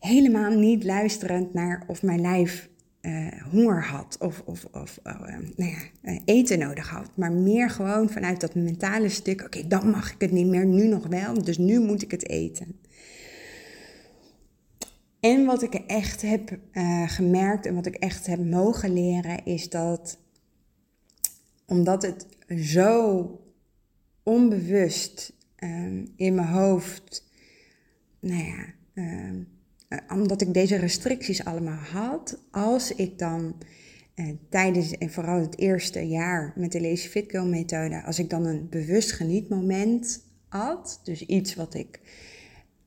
Helemaal 0.00 0.50
niet 0.58 0.84
luisterend 0.84 1.54
naar 1.54 1.84
of 1.86 2.02
mijn 2.02 2.20
lijf 2.20 2.68
uh, 3.02 3.26
honger 3.50 3.84
had 3.84 4.16
of, 4.20 4.42
of, 4.44 4.66
of 4.72 5.00
uh, 5.06 5.20
nou 5.56 5.70
ja, 5.70 6.10
uh, 6.12 6.20
eten 6.24 6.58
nodig 6.58 6.88
had. 6.88 7.10
Maar 7.16 7.32
meer 7.32 7.70
gewoon 7.70 8.10
vanuit 8.10 8.40
dat 8.40 8.54
mentale 8.54 9.08
stuk, 9.08 9.42
oké, 9.42 9.66
dan 9.66 9.90
mag 9.90 10.12
ik 10.12 10.20
het 10.20 10.30
niet 10.30 10.46
meer, 10.46 10.66
nu 10.66 10.86
nog 10.86 11.06
wel, 11.06 11.44
dus 11.44 11.58
nu 11.58 11.80
moet 11.80 12.02
ik 12.02 12.10
het 12.10 12.28
eten. 12.28 12.82
En 15.24 15.44
wat 15.44 15.62
ik 15.62 15.74
echt 15.74 16.22
heb 16.22 16.58
gemerkt 17.06 17.66
en 17.66 17.74
wat 17.74 17.86
ik 17.86 17.94
echt 17.94 18.26
heb 18.26 18.44
mogen 18.44 18.92
leren, 18.92 19.44
is 19.44 19.68
dat 19.68 20.18
omdat 21.66 22.02
het 22.02 22.26
zo 22.48 23.40
onbewust 24.22 25.32
um, 25.58 26.12
in 26.16 26.34
mijn 26.34 26.48
hoofd, 26.48 27.24
nou 28.20 28.44
ja, 28.44 28.64
um, 28.94 29.48
omdat 30.08 30.40
ik 30.40 30.54
deze 30.54 30.76
restricties 30.76 31.44
allemaal 31.44 31.82
had, 31.92 32.38
als 32.50 32.94
ik 32.94 33.18
dan 33.18 33.54
uh, 34.14 34.30
tijdens, 34.48 34.98
en 34.98 35.10
vooral 35.10 35.40
het 35.40 35.58
eerste 35.58 36.08
jaar 36.08 36.52
met 36.56 36.72
de 36.72 36.80
Lazy 36.80 37.08
Fit 37.08 37.30
Girl 37.30 37.46
methode, 37.46 38.02
als 38.02 38.18
ik 38.18 38.30
dan 38.30 38.44
een 38.44 38.68
bewust 38.68 39.12
genietmoment 39.12 40.24
had, 40.48 41.00
dus 41.04 41.26
iets 41.26 41.54
wat 41.54 41.74
ik 41.74 42.00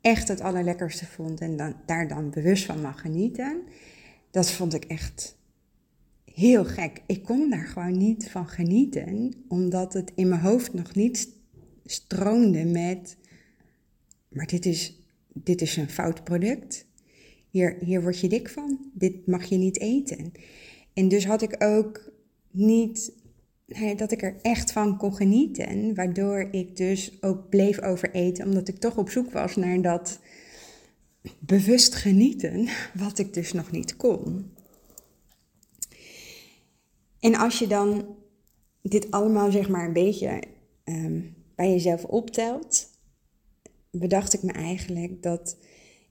echt 0.08 0.28
het 0.28 0.42
allerlekkerste 0.42 1.06
vond 1.06 1.42
en 1.42 1.58
dan, 1.58 1.76
daar 1.86 2.08
dan 2.08 2.30
bewust 2.30 2.66
van 2.66 2.82
mag 2.82 3.02
genieten, 3.02 3.62
dat 4.32 4.52
vond 4.52 4.74
ik 4.74 4.86
echt 4.86 5.38
heel 6.34 6.66
gek. 6.66 7.02
Ik 7.06 7.24
kon 7.24 7.50
daar 7.50 7.68
gewoon 7.68 7.98
niet 7.98 8.30
van 8.30 8.48
genieten, 8.48 9.34
omdat 9.48 9.94
het 9.94 10.12
in 10.16 10.28
mijn 10.28 10.42
hoofd 10.42 10.74
nog 10.74 10.96
niet 10.96 11.30
stroomde 11.86 12.66
met, 12.66 13.18
maar 14.28 14.48
dit 14.48 14.66
is, 14.66 15.00
dit 15.34 15.62
is 15.62 15.78
een 15.78 15.90
fout 15.90 16.24
product. 16.24 16.86
Hier, 17.50 17.78
hier 17.80 18.02
word 18.02 18.20
je 18.20 18.30
dik 18.30 18.50
van. 18.50 18.92
Dit 18.94 19.28
mag 19.28 19.46
je 19.46 19.58
niet 19.58 19.80
eten. 19.80 20.32
En 20.94 21.08
dus 21.08 21.26
had 21.26 21.42
ik 21.42 21.56
ook 21.64 22.12
niet 22.52 23.12
dat 23.96 24.12
ik 24.12 24.22
er 24.22 24.36
echt 24.42 24.72
van 24.72 24.98
kon 24.98 25.16
genieten, 25.16 25.96
waardoor 25.96 26.48
ik 26.52 26.78
dus 26.78 27.22
ook 27.22 27.50
bleef 27.50 27.82
overeten, 27.82 28.46
omdat 28.46 28.68
ik 28.68 28.78
toch 28.78 28.98
op 28.98 29.10
zoek 29.10 29.32
was 29.32 29.56
naar 29.56 29.82
dat 29.82 30.20
bewust 31.40 31.96
genieten, 31.96 32.68
wat 33.04 33.18
ik 33.18 33.34
dus 33.34 33.54
nog 33.54 33.72
niet 33.72 33.96
kon. 33.96 34.52
En 37.20 37.36
als 37.36 37.60
je 37.60 37.68
dan 37.68 38.16
dit 38.82 39.12
allemaal 39.12 39.52
zeg 39.52 39.70
maar 39.70 39.86
een 39.86 39.94
beetje 39.94 40.42
um, 40.86 41.36
bij 41.56 41.72
jezelf 41.72 42.04
optelt, 42.04 42.90
bedacht 43.92 44.34
ik 44.34 44.44
me 44.44 44.52
eigenlijk 44.52 45.24
dat 45.24 45.58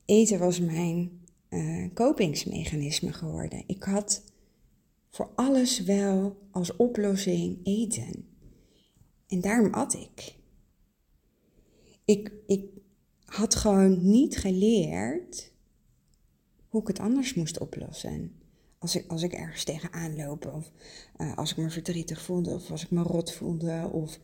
eten 0.05 0.39
was 0.39 0.61
mijn 0.61 1.21
uh, 1.51 1.89
kopingsmechanisme 1.95 3.13
geworden. 3.13 3.63
Ik 3.67 3.83
had 3.83 4.23
voor 5.17 5.31
alles 5.35 5.81
wel 5.81 6.37
als 6.51 6.77
oplossing 6.77 7.59
eten. 7.63 8.29
En 9.29 9.41
daarom 9.41 9.75
at 9.75 9.95
ik. 9.95 10.37
Ik, 12.05 12.33
ik 12.47 12.65
had 13.25 13.55
gewoon 13.55 14.11
niet 14.11 14.37
geleerd 14.37 15.53
hoe 16.69 16.81
ik 16.81 16.87
het 16.87 16.99
anders 16.99 17.35
moest 17.35 17.59
oplossen. 17.59 18.33
Als 18.79 18.97
ik, 18.97 19.11
als 19.11 19.23
ik 19.23 19.33
ergens 19.33 19.65
tegenaan 19.65 20.17
loop, 20.17 20.47
of 20.47 20.73
uh, 21.17 21.37
als 21.37 21.51
ik 21.51 21.57
me 21.57 21.71
verdrietig 21.71 22.23
voelde, 22.23 22.55
of 22.55 22.71
als 22.71 22.85
ik 22.85 22.91
me 22.91 23.03
rot 23.03 23.33
voelde, 23.33 23.91
of. 23.93 24.19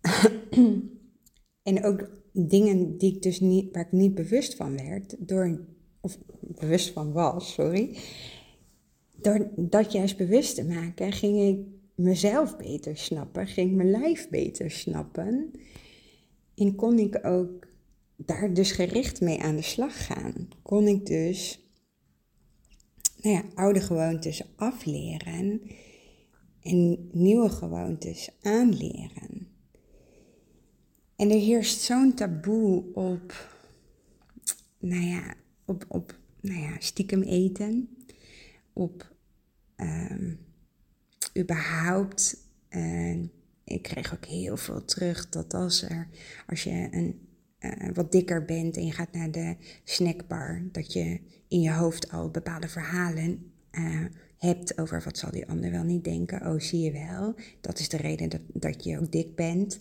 en 1.70 1.84
ook 1.84 2.10
dingen 2.32 2.98
die 2.98 3.14
ik 3.14 3.22
dus 3.22 3.40
niet, 3.40 3.74
waar 3.74 3.86
ik 3.86 3.92
niet 3.92 4.14
bewust 4.14 4.54
van 4.54 4.76
werd, 4.76 5.16
door 5.18 5.66
of 6.00 6.18
bewust 6.40 6.92
van 6.92 7.12
was, 7.12 7.52
sorry, 7.52 7.98
door 9.20 9.50
dat 9.56 9.92
juist 9.92 10.16
bewust 10.16 10.54
te 10.54 10.64
maken, 10.64 11.12
ging 11.12 11.40
ik 11.40 11.66
mezelf 11.94 12.56
beter 12.56 12.96
snappen, 12.96 13.46
ging 13.46 13.74
mijn 13.74 13.90
lijf 13.90 14.28
beter 14.28 14.70
snappen. 14.70 15.50
En 16.54 16.74
kon 16.74 16.98
ik 16.98 17.26
ook 17.26 17.66
daar 18.16 18.54
dus 18.54 18.70
gericht 18.72 19.20
mee 19.20 19.40
aan 19.40 19.56
de 19.56 19.62
slag 19.62 20.06
gaan. 20.06 20.48
Kon 20.62 20.86
ik 20.86 21.06
dus 21.06 21.68
nou 23.22 23.34
ja, 23.34 23.44
oude 23.54 23.80
gewoontes 23.80 24.42
afleren 24.56 25.62
en 26.62 27.08
nieuwe 27.12 27.48
gewoontes 27.48 28.30
aanleren. 28.42 29.48
En 31.16 31.30
er 31.30 31.40
heerst 31.40 31.80
zo'n 31.80 32.14
taboe 32.14 32.84
op, 32.94 33.56
nou 34.78 35.02
ja, 35.02 35.34
op, 35.64 35.84
op 35.88 36.18
nou 36.40 36.60
ja, 36.60 36.76
stiekem 36.78 37.22
eten, 37.22 37.97
op 38.78 39.14
um, 39.76 40.38
überhaupt. 41.38 42.36
Uh, 42.70 43.22
ik 43.64 43.82
kreeg 43.82 44.14
ook 44.14 44.24
heel 44.24 44.56
veel 44.56 44.84
terug 44.84 45.28
dat 45.28 45.54
als, 45.54 45.82
er, 45.82 46.08
als 46.46 46.62
je 46.62 46.88
een, 46.90 47.28
uh, 47.60 47.94
wat 47.94 48.12
dikker 48.12 48.44
bent 48.44 48.76
en 48.76 48.86
je 48.86 48.92
gaat 48.92 49.12
naar 49.12 49.30
de 49.30 49.56
snackbar, 49.84 50.62
dat 50.72 50.92
je 50.92 51.20
in 51.48 51.60
je 51.60 51.72
hoofd 51.72 52.10
al 52.10 52.30
bepaalde 52.30 52.68
verhalen 52.68 53.52
uh, 53.72 54.04
hebt 54.38 54.78
over 54.78 55.02
wat 55.04 55.18
zal 55.18 55.30
die 55.30 55.48
ander 55.48 55.70
wel 55.70 55.84
niet 55.84 56.04
denken. 56.04 56.46
Oh, 56.46 56.60
zie 56.60 56.80
je 56.80 56.92
wel. 56.92 57.34
Dat 57.60 57.78
is 57.78 57.88
de 57.88 57.96
reden 57.96 58.28
dat, 58.28 58.40
dat 58.52 58.84
je 58.84 58.98
ook 58.98 59.12
dik 59.12 59.34
bent. 59.34 59.78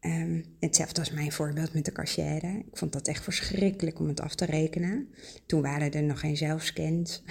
Um, 0.00 0.44
hetzelfde 0.60 1.00
als 1.00 1.10
mijn 1.10 1.32
voorbeeld 1.32 1.74
met 1.74 1.84
de 1.84 1.92
cashier. 1.92 2.44
Ik 2.44 2.76
vond 2.76 2.92
dat 2.92 3.08
echt 3.08 3.24
verschrikkelijk 3.24 3.98
om 3.98 4.08
het 4.08 4.20
af 4.20 4.34
te 4.34 4.44
rekenen. 4.44 5.08
Toen 5.46 5.62
waren 5.62 5.92
er 5.92 6.02
nog 6.02 6.20
geen 6.20 6.36
zelfscans. 6.36 7.22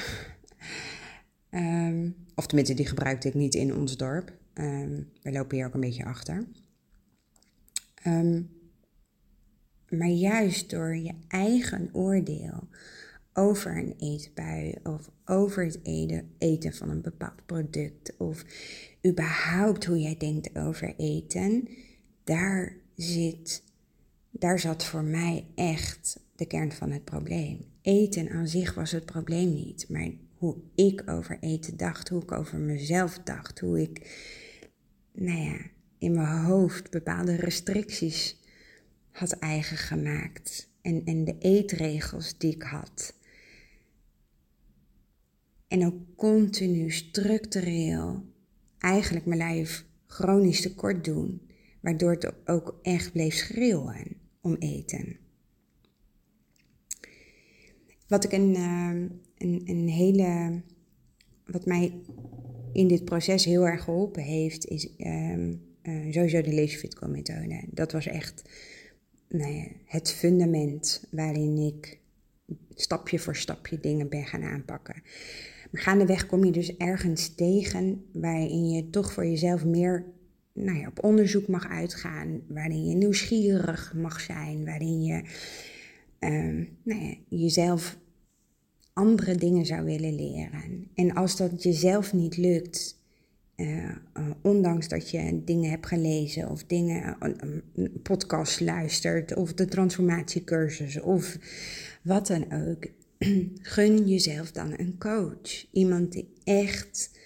Um, 1.49 2.15
of 2.35 2.47
tenminste, 2.47 2.73
die 2.73 2.85
gebruikte 2.85 3.27
ik 3.27 3.33
niet 3.33 3.55
in 3.55 3.75
ons 3.75 3.97
dorp. 3.97 4.33
Um, 4.53 5.09
we 5.21 5.31
lopen 5.31 5.57
hier 5.57 5.65
ook 5.65 5.73
een 5.73 5.79
beetje 5.79 6.05
achter. 6.05 6.45
maar 9.89 10.07
juist 10.07 10.69
door 10.69 10.95
je 10.95 11.13
eigen 11.27 11.89
oordeel 11.93 12.67
over 13.33 13.77
een 13.77 13.95
eetbui 13.99 14.75
of 14.83 15.09
over 15.25 15.65
het 15.65 15.79
eten 16.37 16.73
van 16.73 16.89
een 16.89 17.01
bepaald 17.01 17.45
product 17.45 18.17
of 18.17 18.45
überhaupt 19.07 19.85
hoe 19.85 19.99
jij 19.99 20.17
denkt 20.17 20.55
over 20.55 20.93
eten, 20.97 21.67
daar 22.23 22.75
zit, 22.95 23.63
daar 24.31 24.59
zat 24.59 24.85
voor 24.85 25.03
mij 25.03 25.45
echt 25.55 26.19
de 26.35 26.45
kern 26.45 26.71
van 26.71 26.91
het 26.91 27.03
probleem. 27.03 27.65
Eten 27.81 28.29
aan 28.29 28.47
zich 28.47 28.73
was 28.73 28.91
het 28.91 29.05
probleem 29.05 29.53
niet, 29.53 29.89
maar 29.89 30.09
hoe 30.45 30.57
ik 30.75 31.03
over 31.09 31.37
eten 31.39 31.77
dacht, 31.77 32.09
hoe 32.09 32.21
ik 32.21 32.31
over 32.31 32.57
mezelf 32.57 33.19
dacht, 33.23 33.59
hoe 33.59 33.81
ik, 33.81 34.19
nou 35.11 35.39
ja, 35.39 35.57
in 35.97 36.13
mijn 36.13 36.43
hoofd 36.43 36.91
bepaalde 36.91 37.35
restricties 37.35 38.39
had 39.11 39.31
eigen 39.31 39.77
gemaakt 39.77 40.69
en, 40.81 41.05
en 41.05 41.25
de 41.25 41.37
eetregels 41.39 42.37
die 42.37 42.53
ik 42.53 42.63
had. 42.63 43.13
En 45.67 45.85
ook 45.85 46.15
continu 46.15 46.91
structureel 46.91 48.25
eigenlijk 48.77 49.25
mijn 49.25 49.39
lijf 49.39 49.85
chronisch 50.07 50.61
tekort 50.61 51.05
doen, 51.05 51.41
waardoor 51.81 52.11
het 52.11 52.47
ook 52.47 52.79
echt 52.81 53.11
bleef 53.11 53.33
schreeuwen 53.33 54.17
om 54.41 54.55
eten. 54.55 55.17
Wat 58.07 58.23
ik 58.23 58.31
een, 58.31 58.55
uh, 58.55 59.09
een, 59.37 59.61
een 59.65 59.87
hele, 59.87 60.61
wat 61.45 61.65
mij 61.65 61.93
in 62.73 62.87
dit 62.87 63.05
proces 63.05 63.45
heel 63.45 63.67
erg 63.67 63.83
geholpen 63.83 64.23
heeft, 64.23 64.65
is 64.65 64.89
um, 64.97 65.61
uh, 65.83 66.13
sowieso 66.13 66.41
de 66.41 66.53
Leesfitco 66.53 67.07
methode. 67.07 67.63
Dat 67.71 67.91
was 67.91 68.07
echt 68.07 68.43
nou 69.29 69.53
ja, 69.53 69.67
het 69.85 70.11
fundament 70.11 71.07
waarin 71.11 71.57
ik 71.57 71.99
stapje 72.75 73.19
voor 73.19 73.35
stapje 73.35 73.79
dingen 73.79 74.09
ben 74.09 74.25
gaan 74.25 74.43
aanpakken. 74.43 75.03
Maar 75.71 75.81
gaandeweg 75.81 76.25
kom 76.25 76.43
je 76.43 76.51
dus 76.51 76.77
ergens 76.77 77.35
tegen 77.35 78.05
waarin 78.11 78.69
je 78.69 78.89
toch 78.89 79.13
voor 79.13 79.25
jezelf 79.25 79.65
meer 79.65 80.05
nou 80.53 80.77
ja, 80.77 80.87
op 80.87 81.03
onderzoek 81.03 81.47
mag 81.47 81.67
uitgaan, 81.67 82.41
waarin 82.47 82.85
je 82.87 82.95
nieuwsgierig 82.95 83.93
mag 83.95 84.19
zijn, 84.19 84.65
waarin 84.65 85.03
je 85.03 85.23
um, 86.19 86.77
nou 86.83 87.03
ja, 87.03 87.15
jezelf 87.29 87.97
andere 88.95 89.35
dingen 89.35 89.65
zou 89.65 89.85
willen 89.85 90.15
leren. 90.15 90.87
En 90.93 91.13
als 91.13 91.37
dat 91.37 91.63
jezelf 91.63 92.13
niet 92.13 92.37
lukt, 92.37 92.99
uh, 93.55 93.83
uh, 93.83 93.93
ondanks 94.41 94.87
dat 94.87 95.09
je 95.09 95.41
dingen 95.43 95.69
hebt 95.69 95.85
gelezen 95.85 96.49
of 96.49 96.63
dingen, 96.63 97.15
een 97.19 97.63
uh, 97.75 97.89
podcast 98.03 98.59
luistert 98.59 99.35
of 99.35 99.53
de 99.53 99.65
transformatiecursus 99.65 101.01
of 101.01 101.37
wat 102.01 102.27
dan 102.27 102.45
ook, 102.51 102.87
gun 103.75 104.07
jezelf 104.07 104.51
dan 104.51 104.73
een 104.77 104.95
coach. 104.97 105.65
Iemand 105.71 106.11
die 106.11 106.27
echt 106.43 107.19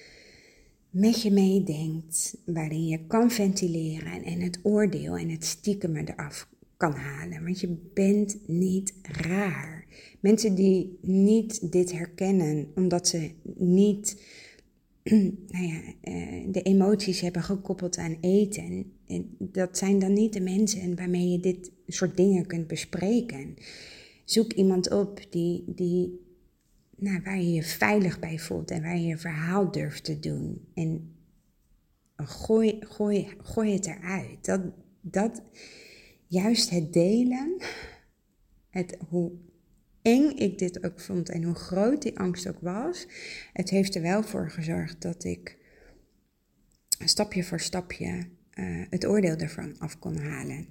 met 0.90 1.22
je 1.22 1.32
meedenkt, 1.32 2.38
waarin 2.46 2.88
je 2.88 3.00
kan 3.08 3.32
ventileren 3.32 4.24
en 4.24 4.42
het 4.42 4.60
oordeel 4.64 5.18
en 5.18 5.30
het 5.30 5.46
stiekem 5.46 5.96
eraf 5.96 6.48
kan 6.78 6.94
halen. 6.94 7.44
Want 7.44 7.60
je 7.60 7.90
bent 7.94 8.38
niet 8.48 8.94
raar. 9.02 9.79
Mensen 10.20 10.56
die 10.56 10.98
niet 11.02 11.72
dit 11.72 11.92
herkennen, 11.92 12.72
omdat 12.76 13.08
ze 13.08 13.32
niet 13.56 14.22
nou 15.54 15.68
ja, 15.68 15.82
eh, 16.02 16.44
de 16.48 16.62
emoties 16.62 17.22
hebben 17.22 17.44
gekoppeld 17.44 17.98
aan 17.98 18.18
eten, 18.22 18.94
dat 19.38 19.78
zijn 19.78 20.00
dan 20.00 20.14
niet 20.14 20.34
de 20.34 20.42
mensen 20.42 20.96
waarmee 20.96 21.30
je 21.30 21.40
dit 21.40 21.72
soort 21.88 22.18
dingen 22.18 22.46
kunt 22.46 22.68
bespreken. 22.68 23.56
Zoek 24.26 24.54
iemand 24.54 24.92
op 24.92 25.26
die, 25.30 25.64
die, 25.68 26.20
nou, 26.96 27.22
waar 27.24 27.42
je 27.42 27.54
je 27.54 27.64
veilig 27.64 28.20
bij 28.20 28.40
voelt 28.40 28.72
en 28.72 28.82
waar 28.82 28.98
je 28.98 29.08
je 29.08 29.18
verhaal 29.18 29.72
durft 29.72 30.04
te 30.04 30.20
doen. 30.20 30.68
En 30.74 31.16
gooi, 32.16 32.78
gooi, 32.80 33.28
gooi 33.42 33.74
het 33.74 33.86
eruit. 33.86 34.46
Dat, 34.46 34.62
dat, 35.02 35.42
juist 36.28 36.70
het 36.70 36.94
delen, 36.94 37.58
het, 38.70 38.98
hoe 39.10 39.32
eng 40.10 40.30
ik 40.30 40.58
dit 40.58 40.84
ook 40.84 41.00
vond 41.00 41.30
en 41.30 41.44
hoe 41.44 41.56
groot 41.56 42.02
die 42.02 42.20
angst 42.20 42.48
ook 42.48 42.60
was, 42.62 43.08
het 43.54 43.70
heeft 43.70 43.96
er 43.96 44.02
wel 44.02 44.24
voor 44.24 44.50
gezorgd 44.50 45.02
dat 45.02 45.24
ik 45.24 45.58
stapje 47.06 47.44
voor 47.44 47.60
stapje 47.60 48.28
uh, 48.54 48.86
het 48.90 49.06
oordeel 49.06 49.36
ervan 49.36 49.76
af 49.80 50.00
kon 50.00 50.18
halen. 50.18 50.68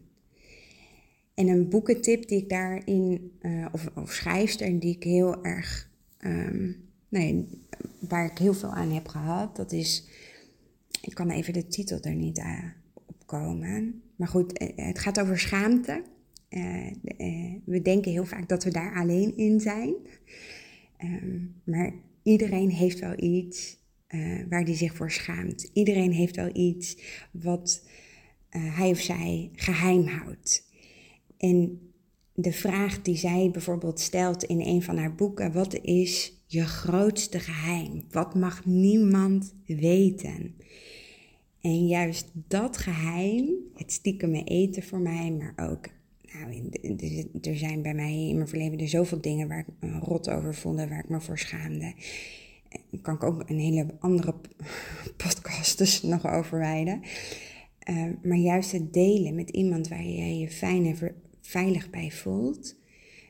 En 1.34 1.48
een 1.48 1.68
boekentip 1.68 2.28
die 2.28 2.42
ik 2.42 2.48
daarin, 2.48 3.32
uh, 3.40 3.66
of, 3.72 3.90
of 3.94 4.12
schrijfster 4.12 4.80
die 4.80 4.94
ik 4.94 5.02
heel 5.02 5.44
erg, 5.44 5.90
um, 6.24 6.88
nee, 7.08 7.48
waar 8.08 8.24
ik 8.24 8.38
heel 8.38 8.54
veel 8.54 8.72
aan 8.72 8.92
heb 8.92 9.08
gehad, 9.08 9.56
dat 9.56 9.72
is, 9.72 10.08
ik 11.02 11.14
kan 11.14 11.30
even 11.30 11.52
de 11.52 11.66
titel 11.66 12.00
er 12.00 12.14
niet 12.14 12.38
uh, 12.38 12.64
op 12.94 13.26
komen. 13.26 14.02
Maar 14.16 14.28
goed, 14.28 14.58
eh, 14.58 14.86
het 14.86 14.98
gaat 14.98 15.20
over 15.20 15.38
schaamte. 15.38 16.02
Uh, 16.50 16.86
uh, 16.86 17.54
we 17.64 17.82
denken 17.82 18.12
heel 18.12 18.24
vaak 18.24 18.48
dat 18.48 18.64
we 18.64 18.70
daar 18.70 18.94
alleen 18.94 19.36
in 19.36 19.60
zijn. 19.60 19.94
Um, 21.04 21.54
maar 21.64 21.94
iedereen 22.22 22.70
heeft 22.70 22.98
wel 22.98 23.22
iets 23.22 23.76
waar 24.48 24.64
die 24.64 24.74
zich 24.74 24.96
voor 24.96 25.10
schaamt. 25.10 25.70
Iedereen 25.72 26.12
heeft 26.12 26.36
wel 26.36 26.56
iets 26.56 26.96
wat 27.32 27.88
hij 28.48 28.90
of 28.90 28.98
zij 28.98 29.50
geheim 29.52 30.06
houdt. 30.06 30.68
En 31.38 31.80
de 32.34 32.52
vraag 32.52 33.02
die 33.02 33.16
zij 33.16 33.50
bijvoorbeeld 33.52 34.00
stelt 34.00 34.44
in 34.44 34.60
een 34.60 34.82
van 34.82 34.96
haar 34.96 35.14
boeken: 35.14 35.52
wat 35.52 35.74
is 35.74 36.32
je 36.46 36.64
grootste 36.64 37.40
geheim? 37.40 38.04
Wat 38.10 38.34
mag 38.34 38.64
niemand 38.66 39.54
weten? 39.66 40.54
En 41.60 41.86
juist 41.86 42.30
dat 42.34 42.76
geheim, 42.76 43.50
het 43.74 43.92
stiekem 43.92 44.34
eten 44.34 44.82
voor 44.82 45.00
mij, 45.00 45.30
maar 45.32 45.70
ook, 45.70 45.86
nou, 46.32 46.70
er 47.40 47.56
zijn 47.56 47.82
bij 47.82 47.94
mij 47.94 48.28
in 48.28 48.34
mijn 48.34 48.48
verleden 48.48 48.80
er 48.80 48.88
zoveel 48.88 49.20
dingen 49.20 49.48
waar 49.48 49.58
ik 49.58 49.90
me 49.90 49.98
rot 49.98 50.30
over 50.30 50.54
voelde, 50.54 50.88
waar 50.88 50.98
ik 50.98 51.08
me 51.08 51.20
voor 51.20 51.38
schaamde. 51.38 51.94
Daar 52.90 53.00
kan 53.02 53.14
ik 53.14 53.22
ook 53.22 53.50
een 53.50 53.58
hele 53.58 53.86
andere 53.98 54.34
podcast 55.24 55.78
dus 55.78 56.02
nog 56.02 56.26
over 56.26 56.58
wijden. 56.58 57.02
Uh, 57.90 58.04
maar 58.22 58.36
juist 58.36 58.72
het 58.72 58.92
delen 58.92 59.34
met 59.34 59.50
iemand 59.50 59.88
waar 59.88 60.04
je 60.04 60.38
je 60.38 60.50
fijn 60.50 60.86
en 60.86 61.14
veilig 61.40 61.90
bij 61.90 62.10
voelt, 62.10 62.76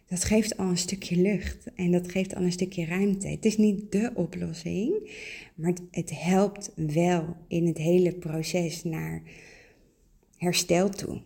dat 0.08 0.24
geeft 0.24 0.56
al 0.56 0.66
een 0.66 0.76
stukje 0.76 1.16
lucht 1.16 1.72
en 1.74 1.92
dat 1.92 2.11
geeft 2.11 2.34
al 2.34 2.42
een 2.42 2.52
stukje 2.52 2.84
ruimte. 2.84 3.28
Het 3.28 3.44
is 3.44 3.56
niet 3.56 3.92
de 3.92 4.11
oplossing, 4.14 5.11
maar 5.54 5.72
het, 5.90 6.20
helpt 6.20 6.72
wel 6.76 7.37
in 7.48 7.66
het 7.66 7.78
hele 7.78 8.12
proces 8.12 8.84
naar 8.84 9.22
herstel 10.37 10.90
toe. 10.90 11.20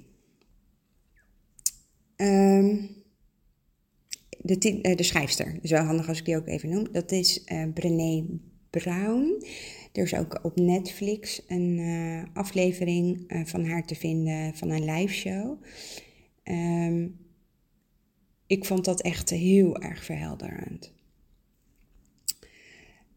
Um, 2.17 2.91
de, 4.39 4.81
uh, 4.83 4.97
de 4.97 5.03
schrijfster, 5.03 5.59
is 5.63 5.71
wel 5.71 5.85
handig 5.85 6.09
als 6.09 6.19
ik 6.19 6.25
die 6.25 6.37
ook 6.37 6.47
even 6.47 6.69
noem, 6.69 6.93
dat 6.93 7.13
is 7.13 7.45
uh, 7.53 7.65
Brené 7.75 8.25
Brown. 8.71 9.45
Er 9.93 10.03
is 10.03 10.15
ook 10.15 10.45
op 10.45 10.57
Netflix 10.57 11.43
een 11.49 11.79
uh, 11.79 12.23
aflevering 12.33 13.25
van 13.45 13.65
haar 13.65 13.87
te 13.87 13.95
vinden 13.95 14.55
van 14.55 14.71
een 14.71 14.85
live 14.85 15.15
show. 15.15 15.63
Um, 16.45 17.21
ik 18.47 18.65
vond 18.65 18.85
dat 18.85 19.03
echt 19.03 19.31
heel 19.31 19.81
erg 19.81 20.05
verhelderend. 20.05 20.93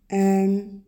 Um, 0.07 0.83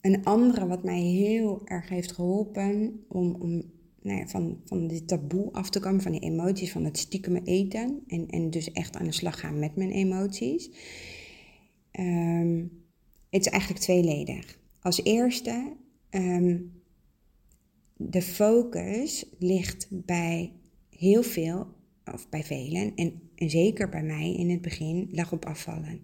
een 0.00 0.24
andere 0.24 0.66
wat 0.66 0.84
mij 0.84 1.00
heel 1.00 1.62
erg 1.64 1.88
heeft 1.88 2.12
geholpen 2.12 3.04
om, 3.08 3.34
om 3.34 3.72
nou 4.04 4.28
van, 4.28 4.60
van 4.64 4.86
dit 4.86 5.08
taboe 5.08 5.52
af 5.52 5.70
te 5.70 5.80
komen, 5.80 6.02
van 6.02 6.12
die 6.12 6.20
emoties, 6.20 6.72
van 6.72 6.84
het 6.84 6.98
stiekem 6.98 7.36
eten. 7.36 8.02
En, 8.06 8.28
en 8.28 8.50
dus 8.50 8.72
echt 8.72 8.96
aan 8.96 9.06
de 9.06 9.12
slag 9.12 9.40
gaan 9.40 9.58
met 9.58 9.76
mijn 9.76 9.90
emoties. 9.90 10.70
Um, 11.92 12.82
het 13.30 13.46
is 13.46 13.52
eigenlijk 13.52 13.82
tweeledig. 13.82 14.58
Als 14.80 15.02
eerste, 15.04 15.76
um, 16.10 16.82
de 17.96 18.22
focus 18.22 19.26
ligt 19.38 19.86
bij 19.90 20.52
heel 20.90 21.22
veel, 21.22 21.66
of 22.12 22.28
bij 22.28 22.44
velen, 22.44 22.94
en, 22.94 23.22
zeker 23.36 23.88
bij 23.88 24.02
mij 24.02 24.34
in 24.34 24.50
het 24.50 24.60
begin, 24.60 25.08
lag 25.10 25.32
op 25.32 25.44
afvallen. 25.44 26.00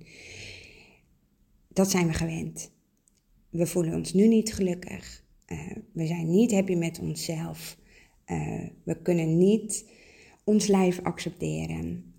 Dat 1.69 1.91
zijn 1.91 2.07
we 2.07 2.13
gewend. 2.13 2.71
We 3.51 3.67
voelen 3.67 3.95
ons 3.95 4.13
nu 4.13 4.29
niet 4.29 4.55
gelukkig. 4.55 5.25
Uh, 5.47 5.77
we 5.93 6.07
zijn 6.07 6.31
niet 6.31 6.53
happy 6.53 6.75
met 6.75 6.99
onszelf. 6.99 7.79
Uh, 8.31 8.63
we 8.83 9.03
kunnen 9.03 9.39
niet 9.39 9.91
ons 10.45 10.67
lijf 10.67 11.01
accepteren. 11.03 12.15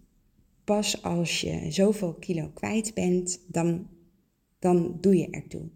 Pas 0.64 1.04
als 1.04 1.42
je 1.42 1.72
zoveel 1.72 2.14
kilo 2.14 2.52
kwijt 2.54 2.94
bent, 2.94 3.42
dan, 3.48 3.88
dan 4.60 4.98
doe 5.02 5.18
je 5.18 5.30
ertoe. 5.30 5.70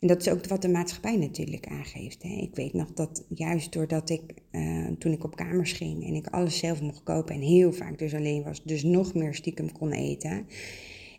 En 0.00 0.08
dat 0.08 0.20
is 0.20 0.28
ook 0.28 0.46
wat 0.46 0.62
de 0.62 0.68
maatschappij 0.68 1.16
natuurlijk 1.16 1.66
aangeeft. 1.66 2.22
Hè. 2.22 2.28
Ik 2.28 2.54
weet 2.54 2.72
nog 2.72 2.92
dat 2.92 3.24
juist 3.28 3.72
doordat 3.72 4.10
ik, 4.10 4.34
uh, 4.50 4.86
toen 4.98 5.12
ik 5.12 5.24
op 5.24 5.36
kamers 5.36 5.72
ging 5.72 6.06
en 6.06 6.14
ik 6.14 6.26
alles 6.26 6.58
zelf 6.58 6.82
mocht 6.82 7.02
kopen 7.02 7.34
en 7.34 7.40
heel 7.40 7.72
vaak 7.72 7.98
dus 7.98 8.14
alleen 8.14 8.42
was, 8.42 8.62
dus 8.62 8.82
nog 8.82 9.14
meer 9.14 9.34
stiekem 9.34 9.72
kon 9.72 9.92
eten, 9.92 10.46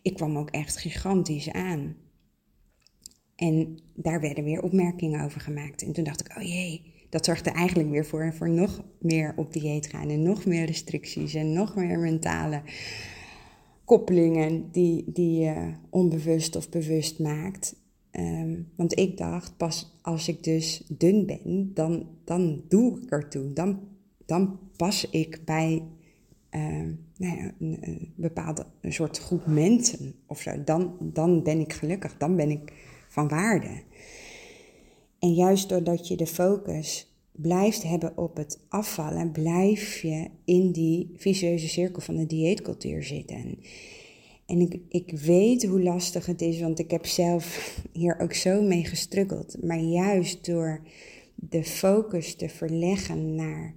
ik 0.01 0.13
kwam 0.13 0.37
ook 0.37 0.49
echt 0.49 0.77
gigantisch 0.77 1.51
aan. 1.51 1.95
En 3.35 3.79
daar 3.95 4.21
werden 4.21 4.43
weer 4.43 4.61
opmerkingen 4.61 5.23
over 5.23 5.41
gemaakt. 5.41 5.83
En 5.83 5.91
toen 5.93 6.03
dacht 6.03 6.19
ik, 6.19 6.37
oh 6.37 6.43
jee, 6.43 6.90
dat 7.11 7.25
zorgde 7.25 7.49
eigenlijk 7.49 7.89
weer 7.89 8.05
voor, 8.05 8.33
voor 8.33 8.49
nog 8.49 8.83
meer 8.99 9.33
op 9.35 9.53
dieet 9.53 9.87
gaan 9.87 10.09
en 10.09 10.21
nog 10.21 10.45
meer 10.45 10.65
restricties 10.65 11.33
en 11.33 11.53
nog 11.53 11.75
meer 11.75 11.99
mentale 11.99 12.61
koppelingen 13.85 14.71
die, 14.71 15.03
die 15.07 15.39
je 15.39 15.73
onbewust 15.89 16.55
of 16.55 16.69
bewust 16.69 17.19
maakt. 17.19 17.75
Um, 18.11 18.67
want 18.75 18.99
ik 18.99 19.17
dacht, 19.17 19.57
pas 19.57 19.97
als 20.01 20.27
ik 20.27 20.43
dus 20.43 20.83
dun 20.87 21.25
ben, 21.25 21.71
dan, 21.73 22.07
dan 22.23 22.63
doe 22.67 23.01
ik 23.01 23.09
ertoe. 23.09 23.53
Dan, 23.53 23.79
dan 24.25 24.59
pas 24.75 25.09
ik 25.09 25.41
bij 25.45 25.83
uh, 26.51 26.61
nou 27.17 27.37
ja, 27.37 27.51
een, 27.59 28.13
bepaalde 28.15 28.65
een 28.81 28.93
soort 28.93 29.17
groep 29.17 29.45
mensen 29.45 30.13
of. 30.25 30.43
Dan, 30.43 30.97
dan 30.99 31.43
ben 31.43 31.59
ik 31.59 31.73
gelukkig, 31.73 32.17
dan 32.17 32.35
ben 32.35 32.49
ik 32.49 32.73
van 33.07 33.27
waarde. 33.27 33.81
En 35.21 35.33
juist 35.33 35.69
doordat 35.69 36.07
je 36.07 36.17
de 36.17 36.27
focus 36.27 37.11
blijft 37.31 37.83
hebben 37.83 38.17
op 38.17 38.37
het 38.37 38.59
afvallen, 38.69 39.31
blijf 39.31 40.01
je 40.01 40.29
in 40.45 40.71
die 40.71 41.11
vicieuze 41.15 41.67
cirkel 41.67 42.01
van 42.01 42.15
de 42.15 42.25
dieetcultuur 42.25 43.03
zitten. 43.03 43.57
En 44.45 44.59
ik, 44.59 44.79
ik 44.89 45.11
weet 45.11 45.65
hoe 45.65 45.83
lastig 45.83 46.25
het 46.25 46.41
is, 46.41 46.59
want 46.59 46.79
ik 46.79 46.91
heb 46.91 47.05
zelf 47.05 47.77
hier 47.91 48.19
ook 48.19 48.33
zo 48.33 48.61
mee 48.61 48.85
gestruggeld. 48.85 49.63
Maar 49.63 49.79
juist 49.79 50.45
door 50.45 50.81
de 51.35 51.63
focus 51.63 52.35
te 52.35 52.49
verleggen 52.49 53.35
naar 53.35 53.75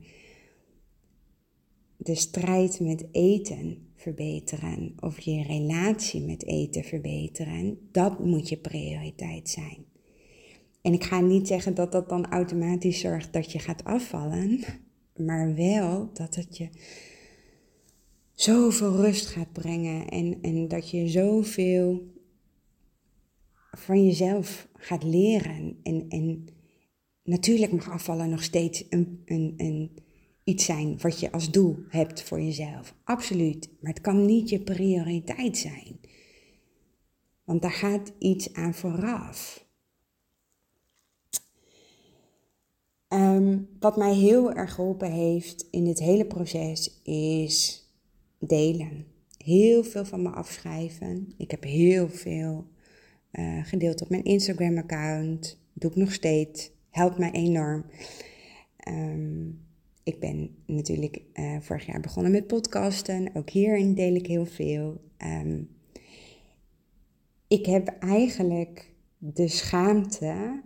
de 1.96 2.14
strijd 2.14 2.80
met 2.80 3.06
eten 3.12 3.88
verbeteren 3.94 4.94
of 5.00 5.20
je 5.20 5.42
relatie 5.42 6.20
met 6.20 6.44
eten 6.44 6.84
verbeteren, 6.84 7.78
dat 7.92 8.24
moet 8.24 8.48
je 8.48 8.56
prioriteit 8.56 9.48
zijn. 9.48 9.93
En 10.84 10.92
ik 10.92 11.04
ga 11.04 11.20
niet 11.20 11.46
zeggen 11.46 11.74
dat 11.74 11.92
dat 11.92 12.08
dan 12.08 12.26
automatisch 12.30 13.00
zorgt 13.00 13.32
dat 13.32 13.52
je 13.52 13.58
gaat 13.58 13.84
afvallen, 13.84 14.60
maar 15.16 15.54
wel 15.54 16.10
dat 16.12 16.34
het 16.34 16.56
je 16.56 16.68
zoveel 18.32 18.96
rust 18.96 19.26
gaat 19.26 19.52
brengen 19.52 20.08
en, 20.08 20.38
en 20.42 20.68
dat 20.68 20.90
je 20.90 21.08
zoveel 21.08 22.12
van 23.70 24.04
jezelf 24.04 24.68
gaat 24.76 25.02
leren. 25.02 25.78
En, 25.82 26.06
en 26.08 26.46
natuurlijk 27.22 27.72
mag 27.72 27.90
afvallen 27.90 28.30
nog 28.30 28.42
steeds 28.42 28.84
een, 28.88 29.22
een, 29.24 29.54
een, 29.56 29.98
iets 30.44 30.64
zijn 30.64 30.98
wat 31.00 31.20
je 31.20 31.32
als 31.32 31.50
doel 31.50 31.76
hebt 31.88 32.22
voor 32.22 32.40
jezelf. 32.40 32.94
Absoluut. 33.04 33.68
Maar 33.80 33.92
het 33.92 34.02
kan 34.02 34.24
niet 34.24 34.48
je 34.48 34.60
prioriteit 34.60 35.56
zijn. 35.56 36.00
Want 37.44 37.62
daar 37.62 37.72
gaat 37.72 38.12
iets 38.18 38.52
aan 38.52 38.74
vooraf. 38.74 39.63
Um, 43.14 43.68
wat 43.78 43.96
mij 43.96 44.14
heel 44.14 44.52
erg 44.52 44.74
geholpen 44.74 45.10
heeft 45.12 45.66
in 45.70 45.84
dit 45.84 45.98
hele 45.98 46.26
proces 46.26 47.00
is 47.02 47.88
delen. 48.38 49.06
Heel 49.36 49.84
veel 49.84 50.04
van 50.04 50.22
me 50.22 50.28
afschrijven. 50.28 51.34
Ik 51.36 51.50
heb 51.50 51.62
heel 51.62 52.08
veel 52.08 52.66
uh, 53.32 53.64
gedeeld 53.64 54.02
op 54.02 54.08
mijn 54.08 54.24
Instagram-account. 54.24 55.58
Doe 55.72 55.90
ik 55.90 55.96
nog 55.96 56.12
steeds. 56.12 56.70
Helpt 56.90 57.18
mij 57.18 57.30
enorm. 57.30 57.84
Um, 58.88 59.60
ik 60.02 60.20
ben 60.20 60.54
natuurlijk 60.66 61.22
uh, 61.34 61.56
vorig 61.60 61.86
jaar 61.86 62.00
begonnen 62.00 62.32
met 62.32 62.46
podcasten. 62.46 63.30
Ook 63.34 63.50
hierin 63.50 63.94
deel 63.94 64.14
ik 64.14 64.26
heel 64.26 64.46
veel. 64.46 65.00
Um, 65.24 65.68
ik 67.48 67.66
heb 67.66 67.88
eigenlijk 67.98 68.94
de 69.18 69.48
schaamte 69.48 70.62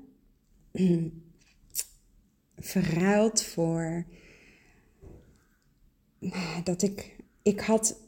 verruild 2.60 3.42
voor 3.42 4.06
dat 6.64 6.82
ik 6.82 7.16
ik 7.42 7.60
had 7.60 8.00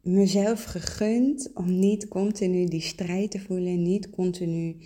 mezelf 0.00 0.64
gegund 0.64 1.50
om 1.54 1.78
niet 1.78 2.08
continu 2.08 2.66
die 2.66 2.80
strijd 2.80 3.30
te 3.30 3.40
voelen, 3.40 3.82
niet 3.82 4.10
continu 4.10 4.76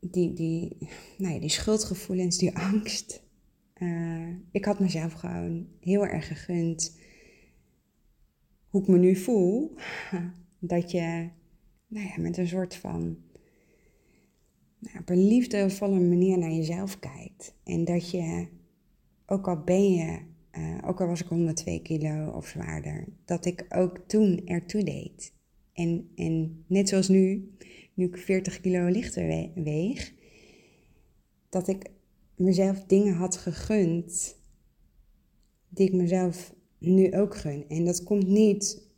die, 0.00 0.32
die, 0.32 0.76
nou 1.18 1.34
ja, 1.34 1.40
die 1.40 1.48
schuldgevoelens, 1.48 2.38
die 2.38 2.56
angst. 2.56 3.22
Uh, 3.76 4.28
ik 4.50 4.64
had 4.64 4.80
mezelf 4.80 5.12
gewoon 5.12 5.66
heel 5.80 6.06
erg 6.06 6.26
gegund 6.26 6.98
hoe 8.68 8.82
ik 8.82 8.88
me 8.88 8.98
nu 8.98 9.16
voel. 9.16 9.74
Dat 10.58 10.90
je 10.90 11.28
nou 11.86 12.06
ja, 12.06 12.14
met 12.18 12.36
een 12.36 12.48
soort 12.48 12.74
van 12.74 13.16
nou, 14.80 14.98
op 14.98 15.08
een 15.08 15.26
liefdevolle 15.26 16.00
manier 16.00 16.38
naar 16.38 16.52
jezelf 16.52 16.98
kijkt. 16.98 17.54
En 17.64 17.84
dat 17.84 18.10
je, 18.10 18.46
ook 19.26 19.48
al 19.48 19.64
ben 19.64 19.92
je 19.92 20.18
uh, 20.58 20.78
ook 20.84 21.00
al 21.00 21.06
was 21.06 21.20
ik 21.20 21.28
102 21.28 21.82
kilo 21.82 22.30
of 22.30 22.46
zwaarder, 22.46 23.08
dat 23.24 23.44
ik 23.44 23.66
ook 23.68 23.98
toen 24.06 24.46
ertoe 24.46 24.84
deed. 24.84 25.32
En, 25.72 26.10
en 26.14 26.64
net 26.66 26.88
zoals 26.88 27.08
nu, 27.08 27.50
nu 27.94 28.06
ik 28.06 28.16
40 28.16 28.60
kilo 28.60 28.86
lichter 28.86 29.26
weeg, 29.54 30.12
dat 31.48 31.68
ik 31.68 31.90
mezelf 32.36 32.84
dingen 32.84 33.14
had 33.14 33.36
gegund 33.36 34.38
die 35.68 35.86
ik 35.86 35.92
mezelf 35.94 36.54
nu 36.78 37.12
ook 37.12 37.36
gun. 37.36 37.64
En 37.68 37.84
dat 37.84 38.02
komt 38.02 38.26
niet 38.26 38.88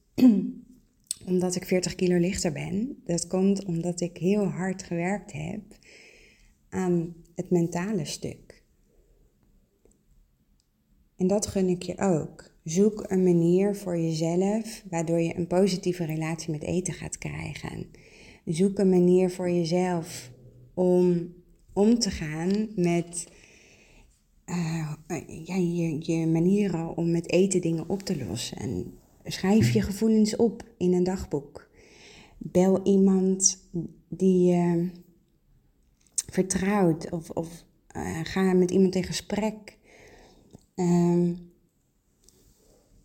omdat 1.26 1.54
ik 1.54 1.64
40 1.64 1.94
kilo 1.94 2.18
lichter 2.18 2.52
ben. 2.52 3.02
Dat 3.04 3.26
komt 3.26 3.64
omdat 3.64 4.00
ik 4.00 4.16
heel 4.16 4.44
hard 4.44 4.82
gewerkt 4.82 5.32
heb 5.32 5.62
aan 6.68 7.14
het 7.34 7.50
mentale 7.50 8.04
stuk. 8.04 8.62
En 11.16 11.26
dat 11.26 11.46
gun 11.46 11.68
ik 11.68 11.82
je 11.82 11.98
ook. 11.98 12.50
Zoek 12.64 13.04
een 13.08 13.22
manier 13.22 13.76
voor 13.76 13.98
jezelf 13.98 14.82
waardoor 14.90 15.20
je 15.20 15.36
een 15.36 15.46
positieve 15.46 16.04
relatie 16.04 16.50
met 16.50 16.62
eten 16.62 16.94
gaat 16.94 17.18
krijgen. 17.18 17.86
Zoek 18.44 18.78
een 18.78 18.88
manier 18.88 19.30
voor 19.30 19.50
jezelf 19.50 20.30
om 20.74 21.34
om 21.72 21.98
te 21.98 22.10
gaan 22.10 22.68
met 22.76 23.26
uh, 24.46 24.92
ja, 25.44 25.56
je, 25.56 26.12
je 26.12 26.26
manieren 26.26 26.96
om 26.96 27.10
met 27.10 27.30
eten 27.30 27.60
dingen 27.60 27.88
op 27.88 28.02
te 28.02 28.24
lossen. 28.26 28.98
Schrijf 29.32 29.70
je 29.70 29.82
gevoelens 29.82 30.36
op 30.36 30.62
in 30.76 30.92
een 30.92 31.04
dagboek. 31.04 31.68
Bel 32.38 32.86
iemand 32.86 33.68
die 34.08 34.44
je 34.44 34.90
vertrouwt 36.30 37.10
of, 37.10 37.30
of 37.30 37.64
uh, 37.96 38.20
ga 38.22 38.52
met 38.52 38.70
iemand 38.70 38.94
in 38.94 39.04
gesprek. 39.04 39.78
Um, 40.74 41.50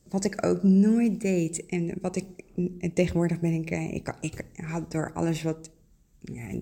wat 0.09 0.25
ik 0.25 0.45
ook 0.45 0.63
nooit 0.63 1.21
deed 1.21 1.65
en 1.65 1.93
wat 2.01 2.15
ik 2.15 2.25
tegenwoordig 2.93 3.39
ben 3.39 3.53
ik, 3.53 3.71
eh, 3.71 3.93
ik, 3.93 4.13
ik 4.21 4.45
had 4.55 4.91
door 4.91 5.13
alles 5.13 5.43
wat 5.43 5.71
Ja, 6.21 6.59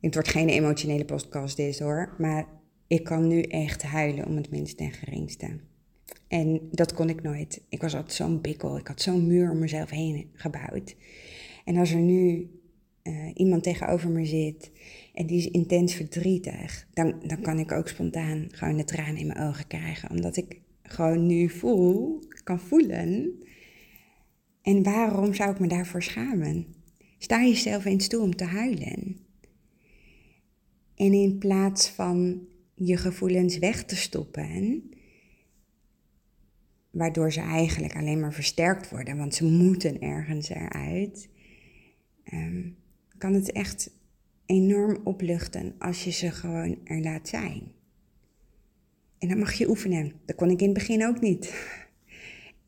het 0.00 0.14
wordt 0.14 0.28
geen 0.28 0.48
emotionele 0.48 1.04
podcast 1.04 1.56
dit 1.56 1.78
hoor, 1.78 2.14
maar 2.18 2.46
ik 2.86 3.04
kan 3.04 3.26
nu 3.26 3.42
echt 3.42 3.82
huilen 3.82 4.26
om 4.26 4.36
het 4.36 4.50
minste 4.50 4.82
en 4.82 4.92
geringste. 4.92 5.60
En 6.28 6.68
dat 6.70 6.94
kon 6.94 7.08
ik 7.08 7.22
nooit. 7.22 7.62
Ik 7.68 7.80
was 7.80 7.94
altijd 7.94 8.14
zo'n 8.14 8.40
bikkel. 8.40 8.78
Ik 8.78 8.86
had 8.86 9.02
zo'n 9.02 9.26
muur 9.26 9.50
om 9.50 9.58
mezelf 9.58 9.90
heen 9.90 10.30
gebouwd. 10.32 10.96
En 11.64 11.76
als 11.76 11.90
er 11.90 12.00
nu 12.00 12.50
uh, 13.02 13.30
iemand 13.34 13.62
tegenover 13.62 14.10
me 14.10 14.24
zit 14.24 14.70
en 15.14 15.26
die 15.26 15.38
is 15.38 15.50
intens 15.50 15.94
verdrietig, 15.94 16.86
dan, 16.92 17.14
dan 17.26 17.40
kan 17.40 17.58
ik 17.58 17.72
ook 17.72 17.88
spontaan 17.88 18.46
gewoon 18.50 18.76
de 18.76 18.84
tranen 18.84 19.16
in 19.16 19.26
mijn 19.26 19.48
ogen 19.48 19.66
krijgen. 19.66 20.10
Omdat 20.10 20.36
ik 20.36 20.60
gewoon 20.82 21.26
nu 21.26 21.48
voel, 21.48 22.22
kan 22.44 22.60
voelen. 22.60 23.40
En 24.62 24.82
waarom 24.82 25.34
zou 25.34 25.50
ik 25.50 25.58
me 25.58 25.66
daarvoor 25.66 26.02
schamen? 26.02 26.66
Sta 27.18 27.42
jezelf 27.42 27.84
eens 27.84 28.08
toe 28.08 28.22
om 28.22 28.36
te 28.36 28.44
huilen. 28.44 29.16
En 30.94 31.12
in 31.12 31.38
plaats 31.38 31.88
van 31.88 32.46
je 32.74 32.96
gevoelens 32.96 33.58
weg 33.58 33.84
te 33.84 33.96
stoppen, 33.96 34.82
waardoor 36.92 37.32
ze 37.32 37.40
eigenlijk 37.40 37.96
alleen 37.96 38.20
maar 38.20 38.32
versterkt 38.32 38.90
worden, 38.90 39.16
want 39.16 39.34
ze 39.34 39.44
moeten 39.44 40.00
ergens 40.00 40.48
eruit, 40.48 41.28
ehm, 42.24 42.68
kan 43.18 43.34
het 43.34 43.52
echt 43.52 43.90
enorm 44.46 45.00
opluchten 45.04 45.74
als 45.78 46.04
je 46.04 46.10
ze 46.10 46.30
gewoon 46.30 46.78
er 46.84 47.00
laat 47.00 47.28
zijn. 47.28 47.72
En 49.18 49.28
dat 49.28 49.38
mag 49.38 49.52
je 49.52 49.68
oefenen. 49.68 50.12
Dat 50.24 50.36
kon 50.36 50.50
ik 50.50 50.60
in 50.60 50.68
het 50.68 50.78
begin 50.78 51.06
ook 51.06 51.20
niet. 51.20 51.54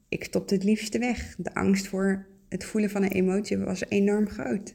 Ik 0.09 0.25
stopte 0.25 0.55
het 0.55 0.65
liefste 0.65 0.99
weg. 0.99 1.37
De 1.39 1.55
angst 1.55 1.87
voor 1.87 2.27
het 2.49 2.65
voelen 2.65 2.91
van 2.91 3.03
een 3.03 3.13
emotie 3.13 3.59
was 3.59 3.89
enorm 3.89 4.29
groot. 4.29 4.75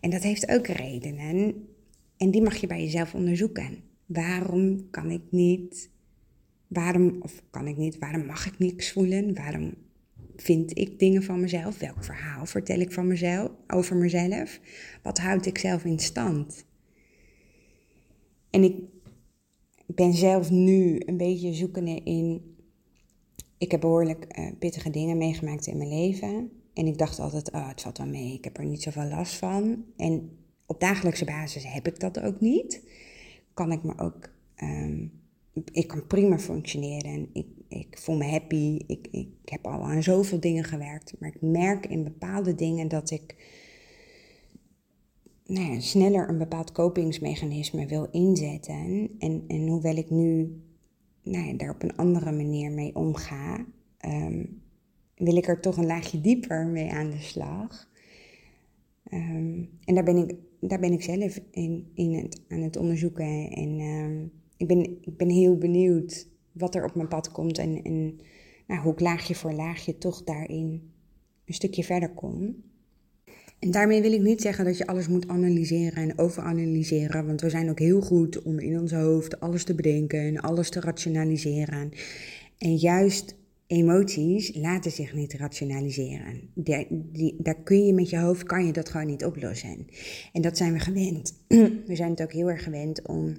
En 0.00 0.10
dat 0.10 0.22
heeft 0.22 0.50
ook 0.50 0.66
redenen. 0.66 1.68
En 2.16 2.30
die 2.30 2.42
mag 2.42 2.56
je 2.56 2.66
bij 2.66 2.82
jezelf 2.82 3.14
onderzoeken. 3.14 3.82
Waarom 4.06 4.90
kan 4.90 5.10
ik 5.10 5.22
niet? 5.30 5.90
Waarom, 6.68 7.16
of 7.20 7.42
kan 7.50 7.66
ik 7.66 7.76
niet, 7.76 7.98
waarom 7.98 8.26
mag 8.26 8.46
ik 8.46 8.58
niks 8.58 8.92
voelen? 8.92 9.34
Waarom 9.34 9.74
vind 10.36 10.78
ik 10.78 10.98
dingen 10.98 11.22
van 11.22 11.40
mezelf? 11.40 11.78
Welk 11.78 12.04
verhaal 12.04 12.46
vertel 12.46 12.78
ik 12.78 12.92
van 12.92 13.06
mezelf, 13.06 13.50
over 13.66 13.96
mezelf? 13.96 14.60
Wat 15.02 15.18
houd 15.18 15.46
ik 15.46 15.58
zelf 15.58 15.84
in 15.84 15.98
stand? 15.98 16.66
En 18.50 18.62
ik 18.62 18.76
ben 19.86 20.12
zelf 20.12 20.50
nu 20.50 21.02
een 21.06 21.16
beetje 21.16 21.54
zoekende 21.54 22.00
in. 22.04 22.56
Ik 23.58 23.70
heb 23.70 23.80
behoorlijk 23.80 24.38
uh, 24.38 24.50
pittige 24.58 24.90
dingen 24.90 25.18
meegemaakt 25.18 25.66
in 25.66 25.76
mijn 25.76 25.88
leven. 25.88 26.50
En 26.74 26.86
ik 26.86 26.98
dacht 26.98 27.18
altijd, 27.18 27.52
oh, 27.52 27.68
het 27.68 27.80
valt 27.80 27.98
wel 27.98 28.06
mee, 28.06 28.32
ik 28.32 28.44
heb 28.44 28.58
er 28.58 28.64
niet 28.64 28.82
zoveel 28.82 29.08
last 29.08 29.34
van. 29.34 29.84
En 29.96 30.30
op 30.66 30.80
dagelijkse 30.80 31.24
basis 31.24 31.72
heb 31.72 31.86
ik 31.86 32.00
dat 32.00 32.20
ook 32.20 32.40
niet. 32.40 32.82
Kan 33.54 33.72
ik 33.72 33.82
me 33.82 33.98
ook, 33.98 34.30
um, 34.62 35.17
ik 35.72 35.86
kan 35.88 36.06
prima 36.06 36.38
functioneren. 36.38 37.28
Ik, 37.32 37.46
ik 37.68 37.98
voel 37.98 38.16
me 38.16 38.24
happy. 38.24 38.84
Ik, 38.86 39.08
ik 39.10 39.28
heb 39.44 39.66
al 39.66 39.82
aan 39.82 40.02
zoveel 40.02 40.40
dingen 40.40 40.64
gewerkt. 40.64 41.14
Maar 41.20 41.28
ik 41.28 41.40
merk 41.40 41.86
in 41.86 42.04
bepaalde 42.04 42.54
dingen 42.54 42.88
dat 42.88 43.10
ik 43.10 43.36
nou 45.46 45.72
ja, 45.72 45.80
sneller 45.80 46.28
een 46.28 46.38
bepaald 46.38 46.72
kopingsmechanisme 46.72 47.86
wil 47.86 48.08
inzetten. 48.10 49.10
En, 49.18 49.44
en 49.48 49.66
hoewel 49.66 49.96
ik 49.96 50.10
nu 50.10 50.60
nou 51.22 51.46
ja, 51.46 51.52
daar 51.52 51.70
op 51.70 51.82
een 51.82 51.96
andere 51.96 52.32
manier 52.32 52.72
mee 52.72 52.94
omga, 52.94 53.66
um, 54.06 54.62
wil 55.16 55.36
ik 55.36 55.48
er 55.48 55.60
toch 55.60 55.76
een 55.76 55.86
laagje 55.86 56.20
dieper 56.20 56.66
mee 56.66 56.90
aan 56.90 57.10
de 57.10 57.20
slag. 57.20 57.88
Um, 59.12 59.70
en 59.84 59.94
daar 59.94 60.04
ben 60.04 60.16
ik, 60.16 60.34
daar 60.60 60.80
ben 60.80 60.92
ik 60.92 61.02
zelf 61.02 61.40
in, 61.50 62.32
aan 62.48 62.60
het 62.60 62.76
onderzoeken. 62.76 63.50
En 63.50 63.80
um, 63.80 64.32
ik, 64.58 64.66
ben, 64.66 64.98
ik 65.00 65.16
ben 65.16 65.28
heel 65.28 65.56
benieuwd 65.56 66.28
wat 66.52 66.74
er 66.74 66.84
op 66.84 66.94
mijn 66.94 67.08
pad 67.08 67.30
komt 67.30 67.58
en, 67.58 67.82
en 67.82 68.20
nou, 68.66 68.80
hoe 68.80 68.92
ik 68.92 69.00
laagje 69.00 69.34
voor 69.34 69.52
laagje 69.52 69.98
toch 69.98 70.24
daarin 70.24 70.90
een 71.44 71.54
stukje 71.54 71.84
verder 71.84 72.10
kom. 72.10 72.56
En 73.58 73.70
daarmee 73.70 74.02
wil 74.02 74.12
ik 74.12 74.20
niet 74.20 74.40
zeggen 74.40 74.64
dat 74.64 74.78
je 74.78 74.86
alles 74.86 75.08
moet 75.08 75.28
analyseren 75.28 76.02
en 76.02 76.18
overanalyseren, 76.18 77.26
want 77.26 77.40
we 77.40 77.50
zijn 77.50 77.70
ook 77.70 77.78
heel 77.78 78.00
goed 78.00 78.42
om 78.42 78.58
in 78.58 78.80
ons 78.80 78.92
hoofd 78.92 79.40
alles 79.40 79.64
te 79.64 79.74
bedenken 79.74 80.20
en 80.20 80.40
alles 80.40 80.70
te 80.70 80.80
rationaliseren. 80.80 81.90
En 82.58 82.76
juist 82.76 83.36
emoties 83.66 84.54
laten 84.54 84.90
zich 84.90 85.14
niet 85.14 85.32
rationaliseren. 85.32 86.40
Daar, 87.38 87.54
kun 87.64 87.86
je 87.86 87.92
met 87.92 88.10
je 88.10 88.18
hoofd, 88.18 88.42
kan 88.42 88.66
je 88.66 88.72
dat 88.72 88.88
gewoon 88.88 89.06
niet 89.06 89.24
oplossen. 89.24 89.86
En 90.32 90.42
dat 90.42 90.56
zijn 90.56 90.72
we 90.72 90.78
gewend. 90.78 91.42
We 91.86 91.96
zijn 91.96 92.10
het 92.10 92.22
ook 92.22 92.32
heel 92.32 92.50
erg 92.50 92.62
gewend 92.62 93.06
om 93.06 93.36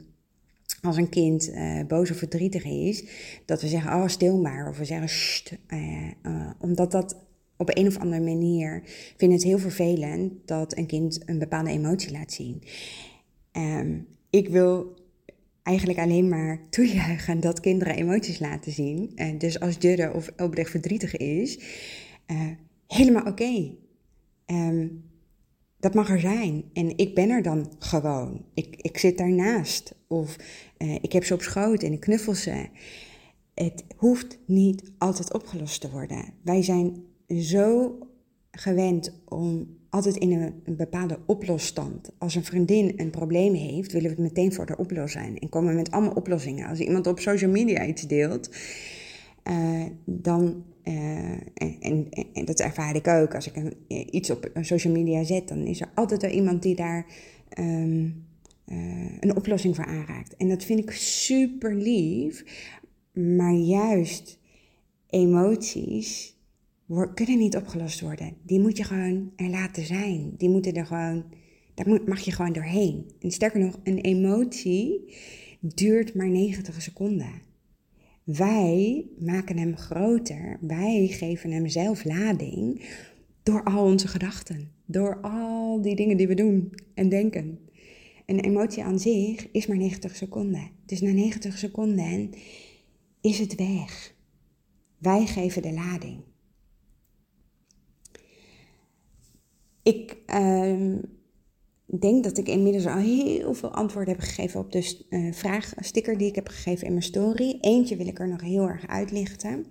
als 0.81 0.97
een 0.97 1.09
kind 1.09 1.49
uh, 1.49 1.85
boos 1.87 2.11
of 2.11 2.17
verdrietig 2.17 2.63
is, 2.65 3.03
dat 3.45 3.61
we 3.61 3.67
zeggen, 3.67 3.93
oh 3.93 4.07
stil 4.07 4.37
maar, 4.37 4.69
of 4.69 4.77
we 4.77 4.85
zeggen, 4.85 5.09
sst, 5.09 5.57
uh, 5.67 6.07
uh, 6.23 6.49
omdat 6.59 6.91
dat 6.91 7.17
op 7.57 7.77
een 7.77 7.87
of 7.87 7.97
andere 7.97 8.21
manier 8.21 8.83
vind 9.17 9.33
het 9.33 9.43
heel 9.43 9.59
vervelend 9.59 10.33
dat 10.45 10.77
een 10.77 10.85
kind 10.85 11.21
een 11.25 11.39
bepaalde 11.39 11.69
emotie 11.69 12.11
laat 12.11 12.31
zien. 12.31 12.63
Um, 13.51 14.07
ik 14.29 14.49
wil 14.49 14.95
eigenlijk 15.63 15.99
alleen 15.99 16.29
maar 16.29 16.59
toejuichen 16.69 17.39
dat 17.39 17.59
kinderen 17.59 17.95
emoties 17.95 18.39
laten 18.39 18.71
zien. 18.71 19.11
En 19.15 19.37
dus 19.37 19.59
als 19.59 19.75
Judde 19.79 20.11
of 20.13 20.31
oprecht 20.37 20.69
verdrietig 20.69 21.17
is, 21.17 21.59
helemaal 22.87 23.25
oké. 23.25 23.71
Um, 24.45 25.08
dat 25.79 25.93
mag 25.93 26.09
er 26.09 26.19
zijn. 26.19 26.63
En 26.73 26.97
ik 26.97 27.15
ben 27.15 27.29
er 27.29 27.41
dan 27.41 27.71
gewoon. 27.79 28.45
Ik, 28.53 28.75
ik 28.75 28.97
zit 28.97 29.17
daarnaast. 29.17 29.95
Of 30.07 30.35
uh, 30.77 30.95
ik 31.01 31.11
heb 31.11 31.23
ze 31.23 31.33
op 31.33 31.41
schoot 31.41 31.83
en 31.83 31.91
ik 31.91 31.99
knuffel 31.99 32.35
ze. 32.35 32.67
Het 33.53 33.83
hoeft 33.95 34.39
niet 34.45 34.91
altijd 34.97 35.33
opgelost 35.33 35.81
te 35.81 35.89
worden. 35.89 36.33
Wij 36.43 36.61
zijn 36.63 37.03
zo 37.27 37.97
gewend 38.51 39.21
om 39.25 39.77
altijd 39.89 40.17
in 40.17 40.31
een, 40.31 40.75
bepaalde 40.75 41.19
oplosstand. 41.25 42.11
Als 42.17 42.35
een 42.35 42.43
vriendin 42.43 42.93
een 42.95 43.09
probleem 43.09 43.53
heeft, 43.53 43.91
willen 43.91 44.09
we 44.09 44.15
het 44.15 44.35
meteen 44.35 44.53
voor 44.53 44.65
de 44.65 44.77
oplossen. 44.77 45.21
En 45.21 45.49
komen 45.49 45.75
met 45.75 45.91
allemaal 45.91 46.13
oplossingen. 46.13 46.67
Als 46.67 46.79
iemand 46.79 47.07
op 47.07 47.19
social 47.19 47.51
media 47.51 47.85
iets 47.85 48.07
deelt, 48.07 48.49
uh, 49.43 49.85
dan. 50.05 50.63
Uh, 50.89 51.31
en, 51.79 52.07
en, 52.33 52.45
dat 52.45 52.59
ervaar 52.59 52.95
ik 52.95 53.07
ook. 53.07 53.35
Als 53.35 53.47
ik 53.47 53.55
een, 53.55 53.73
iets 54.15 54.29
op 54.29 54.51
social 54.61 54.93
media 54.93 55.23
zet, 55.23 55.47
dan 55.47 55.65
is 55.65 55.81
er 55.81 55.91
altijd 55.95 56.21
wel 56.21 56.31
iemand 56.31 56.61
die 56.61 56.75
daar 56.75 57.05
um, 57.59 58.25
uh, 58.67 59.11
een 59.19 59.35
oplossing 59.35 59.75
voor 59.75 59.85
aanraakt. 59.85 60.35
En 60.35 60.49
dat 60.49 60.63
vind 60.63 60.79
ik 60.79 60.91
super 60.91 61.75
lief. 61.75 62.43
Maar 63.13 63.53
juist 63.53 64.39
emoties 65.09 66.37
kunnen 67.13 67.37
niet 67.37 67.55
opgelost 67.55 68.01
worden. 68.01 68.33
Die 68.43 68.59
moet 68.59 68.77
je 68.77 68.83
gewoon 68.83 69.31
er 69.35 69.49
laten 69.49 69.85
zijn. 69.85 70.33
Die 70.37 70.49
moeten 70.49 70.73
er 70.73 70.85
gewoon, 70.85 71.25
daar 71.73 72.01
mag 72.05 72.19
je 72.19 72.31
gewoon 72.31 72.53
doorheen. 72.53 73.11
En 73.19 73.31
sterker 73.31 73.59
nog, 73.59 73.79
een 73.83 73.97
emotie 73.97 75.15
duurt 75.59 76.15
maar 76.15 76.29
90 76.29 76.81
seconden. 76.81 77.47
Wij 78.37 79.05
maken 79.19 79.57
hem 79.57 79.77
groter. 79.77 80.57
Wij 80.61 81.07
geven 81.07 81.51
hem 81.51 81.67
zelf 81.67 82.03
lading 82.03 82.81
door 83.43 83.63
al 83.63 83.83
onze 83.83 84.07
gedachten. 84.07 84.71
Door 84.85 85.21
al 85.21 85.81
die 85.81 85.95
dingen 85.95 86.17
die 86.17 86.27
we 86.27 86.33
doen 86.33 86.73
en 86.93 87.09
denken. 87.09 87.59
Een 88.25 88.39
emotie 88.39 88.83
aan 88.83 88.99
zich 88.99 89.51
is 89.51 89.67
maar 89.67 89.77
90 89.77 90.15
seconden. 90.15 90.69
Dus 90.85 91.01
na 91.01 91.11
90 91.11 91.57
seconden 91.57 92.29
is 93.21 93.39
het 93.39 93.55
weg. 93.55 94.13
Wij 94.97 95.25
geven 95.25 95.61
de 95.61 95.73
lading. 95.73 96.21
Ik 99.83 100.17
uh, 100.27 100.97
denk 101.97 102.23
dat 102.23 102.37
ik 102.37 102.47
inmiddels 102.47 102.85
al 102.85 102.97
heel 102.97 103.53
veel 103.53 103.69
antwoorden 103.69 104.13
heb 104.13 104.23
gegeven 104.23 104.59
op 104.59 104.71
de 104.71 105.05
uh, 105.09 105.33
vraagsticker 105.33 106.17
die 106.17 106.27
ik 106.27 106.35
heb 106.35 106.47
gegeven 106.47 106.85
in 106.85 106.91
mijn 106.91 107.03
story. 107.03 107.57
Eentje 107.61 107.95
wil 107.95 108.07
ik 108.07 108.19
er 108.19 108.27
nog 108.27 108.41
heel 108.41 108.67
erg 108.67 108.87
uitlichten. 108.87 109.65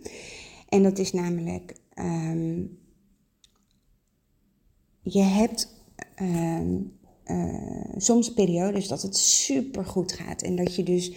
En 0.69 0.83
dat 0.83 0.99
is 0.99 1.13
namelijk, 1.13 1.75
um, 1.95 2.79
je 5.03 5.23
hebt 5.23 5.69
um, 6.23 6.93
uh, 7.27 7.95
soms 7.97 8.33
periodes 8.33 8.89
dat 8.89 9.03
het 9.03 9.17
super 9.17 9.85
goed 9.85 10.13
gaat. 10.13 10.43
En 10.43 10.57
dat 10.57 10.75
je 10.75 10.83
dus 10.83 11.13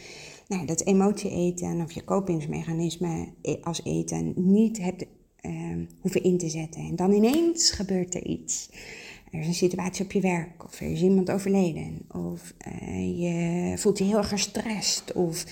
nou, 0.47 0.65
dat 0.65 0.85
emotie 0.85 1.31
eten 1.31 1.81
of 1.81 1.91
je 1.91 2.03
kopingsmechanisme 2.03 3.27
als 3.61 3.83
eten 3.83 4.33
niet 4.35 4.77
hebt 4.77 5.05
uh, 5.41 5.87
hoeven 5.99 6.23
in 6.23 6.37
te 6.37 6.49
zetten. 6.49 6.81
En 6.81 6.95
dan 6.95 7.11
ineens 7.11 7.71
gebeurt 7.71 8.15
er 8.15 8.25
iets. 8.25 8.69
Er 9.31 9.39
is 9.39 9.47
een 9.47 9.53
situatie 9.53 10.05
op 10.05 10.11
je 10.11 10.21
werk, 10.21 10.63
of 10.63 10.79
er 10.79 10.91
is 10.91 11.01
iemand 11.01 11.31
overleden, 11.31 12.01
of 12.07 12.53
uh, 12.67 13.19
je 13.19 13.77
voelt 13.77 13.97
je 13.97 14.03
heel 14.03 14.17
erg 14.17 14.29
gestrest. 14.29 15.13
Of, 15.13 15.45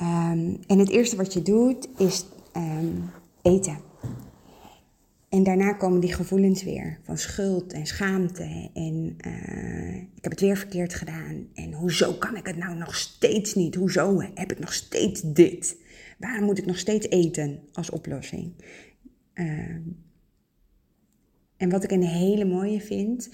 um, 0.00 0.58
en 0.66 0.78
het 0.78 0.88
eerste 0.88 1.16
wat 1.16 1.32
je 1.32 1.42
doet 1.42 1.88
is 1.98 2.24
um, 2.56 3.10
eten. 3.42 3.78
en 5.28 5.42
daarna 5.42 5.72
komen 5.72 6.00
die 6.00 6.12
gevoelens 6.12 6.62
weer 6.62 6.98
van 7.02 7.18
schuld 7.18 7.72
en 7.72 7.86
schaamte. 7.86 8.70
En 8.74 9.16
uh, 9.26 9.96
ik 9.96 10.22
heb 10.22 10.32
het 10.32 10.40
weer 10.40 10.56
verkeerd 10.56 10.94
gedaan. 10.94 11.46
En 11.54 11.72
hoezo 11.72 12.12
kan 12.12 12.36
ik 12.36 12.46
het 12.46 12.56
nou 12.56 12.76
nog 12.76 12.96
steeds 12.96 13.54
niet? 13.54 13.74
Hoezo 13.74 14.20
heb 14.34 14.52
ik 14.52 14.58
nog 14.58 14.72
steeds 14.72 15.20
dit? 15.24 15.76
Waarom 16.18 16.44
moet 16.44 16.58
ik 16.58 16.66
nog 16.66 16.78
steeds 16.78 17.08
eten 17.08 17.60
als 17.72 17.90
oplossing? 17.90 18.52
Uh, 19.34 19.76
en 21.62 21.70
wat 21.70 21.84
ik 21.84 21.90
een 21.90 22.02
hele 22.02 22.44
mooie 22.44 22.80
vind, 22.80 23.30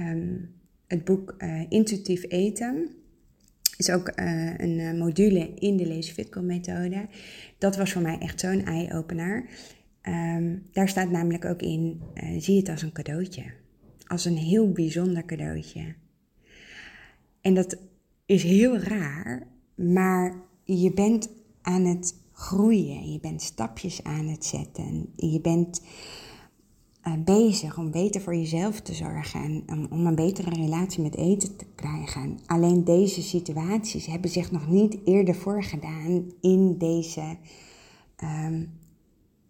um, 0.00 0.54
het 0.86 1.04
boek 1.04 1.34
uh, 1.38 1.62
Intuïtief 1.68 2.24
Eten 2.28 2.88
is 3.76 3.90
ook 3.90 4.12
uh, 4.16 4.58
een 4.58 4.98
module 4.98 5.54
in 5.54 5.76
de 5.76 5.88
Lazy 5.88 6.12
Fitco 6.12 6.40
methode. 6.42 7.08
Dat 7.58 7.76
was 7.76 7.92
voor 7.92 8.02
mij 8.02 8.18
echt 8.18 8.40
zo'n 8.40 8.64
eye-opener. 8.64 9.48
Um, 10.02 10.62
daar 10.72 10.88
staat 10.88 11.10
namelijk 11.10 11.44
ook 11.44 11.62
in, 11.62 12.00
zie 12.38 12.56
het 12.56 12.68
als 12.68 12.82
een 12.82 12.92
cadeautje. 12.92 13.44
Als 14.06 14.24
een 14.24 14.36
heel 14.36 14.72
bijzonder 14.72 15.24
cadeautje. 15.24 15.94
En 17.40 17.54
dat 17.54 17.76
is 18.26 18.42
heel 18.42 18.78
raar, 18.78 19.46
maar 19.74 20.34
je 20.64 20.92
bent 20.92 21.28
aan 21.62 21.84
het 21.84 22.14
groeien. 22.32 23.12
Je 23.12 23.20
bent 23.20 23.42
stapjes 23.42 24.02
aan 24.02 24.28
het 24.28 24.44
zetten. 24.44 25.12
Je 25.16 25.40
bent 25.40 25.80
bezig 27.18 27.78
om 27.78 27.90
beter 27.90 28.20
voor 28.20 28.34
jezelf 28.34 28.80
te 28.80 28.94
zorgen 28.94 29.62
en 29.66 29.90
om, 29.90 30.06
een 30.06 30.14
betere 30.14 30.50
relatie 30.50 31.02
met 31.02 31.16
eten 31.16 31.56
te 31.56 31.66
krijgen. 31.74 32.38
Alleen 32.46 32.84
deze 32.84 33.22
situaties 33.22 34.06
hebben 34.06 34.30
zich 34.30 34.50
nog 34.50 34.68
niet 34.68 34.98
eerder 35.04 35.34
voorgedaan 35.34 36.32
in 36.40 36.78
deze. 36.78 37.36
Um, 38.24 38.78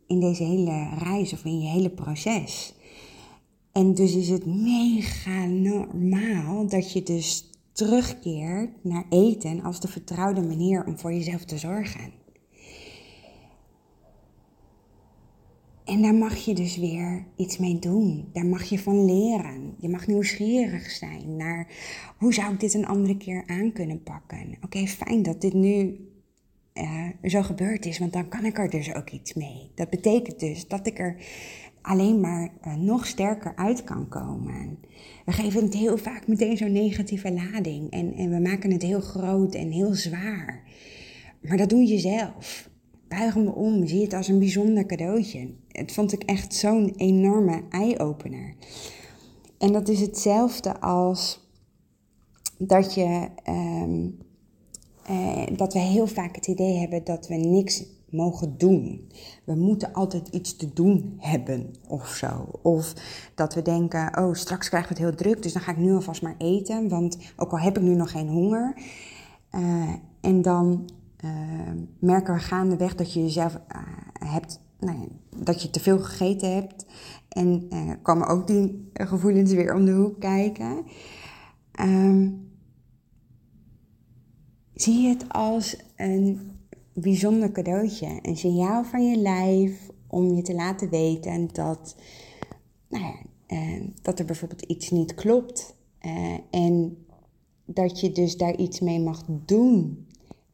in 0.06 0.20
deze 0.20 0.42
hele 0.42 0.88
reis 0.98 1.32
of 1.32 1.44
in 1.44 1.60
je 1.60 1.68
hele 1.68 1.90
proces. 1.90 2.74
En 3.72 3.94
dus 3.94 4.14
is 4.14 4.28
het 4.28 4.46
mega 4.46 5.44
normaal 5.44 6.66
dat 6.68 6.92
je 6.92 7.02
dus 7.02 7.50
terugkeert 7.72 8.84
naar 8.84 9.04
eten 9.10 9.62
als 9.62 9.80
de 9.80 9.88
vertrouwde 9.88 10.42
manier 10.42 10.86
om 10.86 10.98
voor 10.98 11.12
jezelf 11.12 11.44
te 11.44 11.58
zorgen. 11.58 12.12
En 15.90 16.02
daar 16.02 16.14
mag 16.14 16.36
je 16.36 16.54
dus 16.54 16.76
weer 16.76 17.26
iets 17.36 17.58
mee 17.58 17.78
doen. 17.78 18.28
Daar 18.32 18.46
mag 18.46 18.64
je 18.64 18.78
van 18.78 19.04
leren. 19.04 19.74
Je 19.78 19.88
mag 19.88 20.06
nieuwsgierig 20.06 20.90
zijn 20.90 21.36
naar 21.36 21.66
hoe 22.18 22.34
zou 22.34 22.52
ik 22.52 22.60
dit 22.60 22.74
een 22.74 22.86
andere 22.86 23.16
keer 23.16 23.42
aan 23.46 23.72
kunnen 23.72 24.02
pakken. 24.02 24.56
Oké, 24.64 24.86
fijn 24.86 25.22
dat 25.22 25.40
dit 25.40 25.52
nu 25.52 26.00
uh, 26.74 27.08
zo 27.22 27.42
gebeurd 27.42 27.86
is, 27.86 27.98
want 27.98 28.12
dan 28.12 28.28
kan 28.28 28.44
ik 28.44 28.58
er 28.58 28.70
dus 28.70 28.94
ook 28.94 29.10
iets 29.10 29.34
mee. 29.34 29.70
Dat 29.74 29.90
betekent 29.90 30.40
dus 30.40 30.68
dat 30.68 30.86
ik 30.86 30.98
er 30.98 31.16
alleen 31.82 32.20
maar 32.20 32.52
uh, 32.66 32.74
nog 32.74 33.06
sterker 33.06 33.56
uit 33.56 33.84
kan 33.84 34.08
komen. 34.08 34.78
We 35.24 35.32
geven 35.32 35.62
het 35.62 35.74
heel 35.74 35.98
vaak 35.98 36.26
meteen 36.26 36.56
zo'n 36.56 36.72
negatieve 36.72 37.32
lading 37.32 37.90
en, 37.90 38.14
en 38.14 38.30
we 38.30 38.40
maken 38.40 38.70
het 38.70 38.82
heel 38.82 39.00
groot 39.00 39.54
en 39.54 39.70
heel 39.70 39.94
zwaar. 39.94 40.62
Maar 41.40 41.56
dat 41.56 41.70
doe 41.70 41.86
je 41.86 41.98
zelf. 41.98 42.70
Buig 43.18 43.36
me 43.36 43.54
om, 43.54 43.86
zie 43.86 44.02
het 44.02 44.14
als 44.14 44.28
een 44.28 44.38
bijzonder 44.38 44.86
cadeautje. 44.86 45.54
Het 45.68 45.92
vond 45.92 46.12
ik 46.12 46.22
echt 46.22 46.54
zo'n 46.54 46.92
enorme 46.96 47.62
eye-opener. 47.70 48.54
En 49.58 49.72
dat 49.72 49.88
is 49.88 50.00
hetzelfde 50.00 50.80
als 50.80 51.48
dat 52.58 52.94
je. 52.94 53.28
Um, 53.48 54.18
uh, 55.10 55.56
dat 55.56 55.72
we 55.72 55.78
heel 55.78 56.06
vaak 56.06 56.34
het 56.34 56.46
idee 56.46 56.78
hebben 56.78 57.04
dat 57.04 57.28
we 57.28 57.34
niks 57.34 57.84
mogen 58.10 58.58
doen. 58.58 59.10
We 59.44 59.54
moeten 59.54 59.92
altijd 59.92 60.28
iets 60.28 60.56
te 60.56 60.72
doen 60.72 61.14
hebben 61.18 61.74
of 61.88 62.08
zo. 62.08 62.48
Of 62.62 62.94
dat 63.34 63.54
we 63.54 63.62
denken, 63.62 64.18
oh 64.18 64.34
straks 64.34 64.68
krijgen 64.68 64.94
we 64.94 65.02
het 65.02 65.08
heel 65.08 65.16
druk, 65.16 65.42
dus 65.42 65.52
dan 65.52 65.62
ga 65.62 65.70
ik 65.70 65.76
nu 65.76 65.94
alvast 65.94 66.22
maar 66.22 66.36
eten, 66.38 66.88
want 66.88 67.18
ook 67.36 67.50
al 67.50 67.58
heb 67.58 67.76
ik 67.76 67.82
nu 67.82 67.94
nog 67.94 68.10
geen 68.10 68.28
honger. 68.28 68.76
Uh, 69.54 69.94
en 70.20 70.42
dan 70.42 70.90
uh, 71.24 71.30
merken 71.98 72.34
we 72.34 72.40
gaandeweg 72.40 72.94
dat 72.94 73.12
je 73.12 73.22
jezelf 73.22 73.60
hebt, 74.12 74.60
nou 74.78 74.98
ja, 74.98 75.06
dat 75.44 75.62
je 75.62 75.70
te 75.70 75.80
veel 75.80 75.98
gegeten 75.98 76.54
hebt. 76.54 76.86
En 77.28 77.68
komen 78.02 78.26
ook 78.26 78.46
die 78.46 78.90
gevoelens 78.92 79.52
weer 79.52 79.74
om 79.74 79.84
de 79.84 79.92
hoek 79.92 80.20
kijken. 80.20 80.84
Um, 81.80 82.50
Zie 84.80 85.08
het 85.08 85.28
als 85.28 85.76
een 85.96 86.50
bijzonder 86.92 87.52
cadeautje, 87.52 88.18
een 88.22 88.36
signaal 88.36 88.84
van 88.84 89.06
je 89.06 89.16
lijf 89.16 89.90
om 90.06 90.34
je 90.34 90.42
te 90.42 90.54
laten 90.54 90.90
weten 90.90 91.48
dat, 91.52 91.96
nou 92.88 93.04
ja, 93.04 93.14
eh, 93.46 93.82
dat 94.02 94.18
er 94.18 94.24
bijvoorbeeld 94.24 94.62
iets 94.62 94.90
niet 94.90 95.14
klopt. 95.14 95.76
Eh, 95.98 96.38
en 96.50 97.06
dat 97.64 98.00
je 98.00 98.12
dus 98.12 98.36
daar 98.36 98.56
iets 98.56 98.80
mee 98.80 99.00
mag 99.00 99.24
doen. 99.28 100.06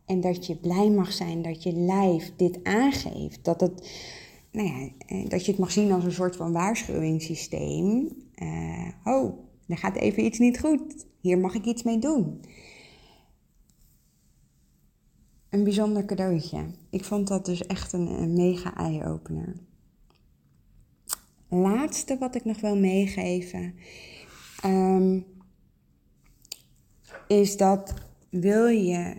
En 0.07 0.21
dat 0.21 0.47
je 0.47 0.57
blij 0.57 0.91
mag 0.91 1.13
zijn 1.13 1.43
dat 1.43 1.63
je 1.63 1.73
lijf 1.73 2.33
dit 2.37 2.65
aangeeft. 2.65 3.45
Dat, 3.45 3.61
het, 3.61 3.91
nou 4.53 4.69
ja, 4.69 4.89
eh, 5.07 5.29
dat 5.29 5.45
je 5.45 5.51
het 5.51 5.61
mag 5.61 5.71
zien 5.71 5.93
als 5.93 6.05
een 6.05 6.13
soort 6.13 6.37
van 6.37 6.53
waarschuwingssysteem. 6.53 8.09
Uh, 8.43 8.89
oh, 9.05 9.39
er 9.67 9.79
gaat 9.79 9.97
even 9.97 10.25
iets 10.25 10.39
niet 10.39 10.61
goed. 10.61 11.07
Hier 11.21 11.39
mag 11.39 11.55
ik 11.55 11.65
iets 11.65 11.83
mee 11.83 11.99
doen 11.99 12.41
een 15.57 15.65
bijzonder 15.65 16.05
cadeautje. 16.05 16.67
Ik 16.91 17.05
vond 17.05 17.29
dat 17.29 17.45
dus 17.45 17.67
echt 17.67 17.93
een, 17.93 18.35
mega 18.35 18.77
eye-opener. 18.77 19.57
Laatste 21.49 22.19
wat 22.19 22.35
ik 22.35 22.45
nog 22.45 22.61
wil 22.61 22.77
meegeven 22.77 23.75
um, 24.65 25.27
is 27.29 27.57
dat 27.57 27.95
wil 28.31 28.67
je 28.67 29.17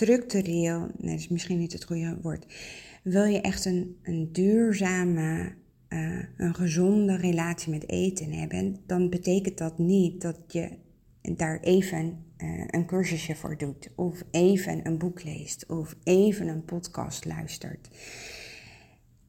structureel, 0.00 0.78
nee, 0.78 1.10
dat 1.10 1.20
is 1.20 1.28
misschien 1.28 1.58
niet 1.58 1.72
het 1.72 1.84
goede 1.84 2.18
woord, 2.22 2.46
wil 3.02 3.24
je 3.24 3.40
echt 3.40 3.64
een, 3.64 3.96
een 4.02 4.32
duurzame, 4.32 5.52
uh, 5.88 6.22
een 6.36 6.54
gezonde 6.54 7.16
relatie 7.16 7.70
met 7.70 7.88
eten 7.88 8.32
hebben, 8.32 8.76
dan 8.86 9.10
betekent 9.10 9.58
dat 9.58 9.78
niet 9.78 10.20
dat 10.20 10.38
je 10.46 10.70
daar 11.22 11.60
even 11.60 12.24
uh, 12.38 12.64
een 12.66 12.86
cursusje 12.86 13.34
voor 13.34 13.58
doet, 13.58 13.90
of 13.96 14.22
even 14.30 14.86
een 14.86 14.98
boek 14.98 15.24
leest, 15.24 15.66
of 15.66 15.96
even 16.04 16.48
een 16.48 16.64
podcast 16.64 17.24
luistert. 17.24 17.88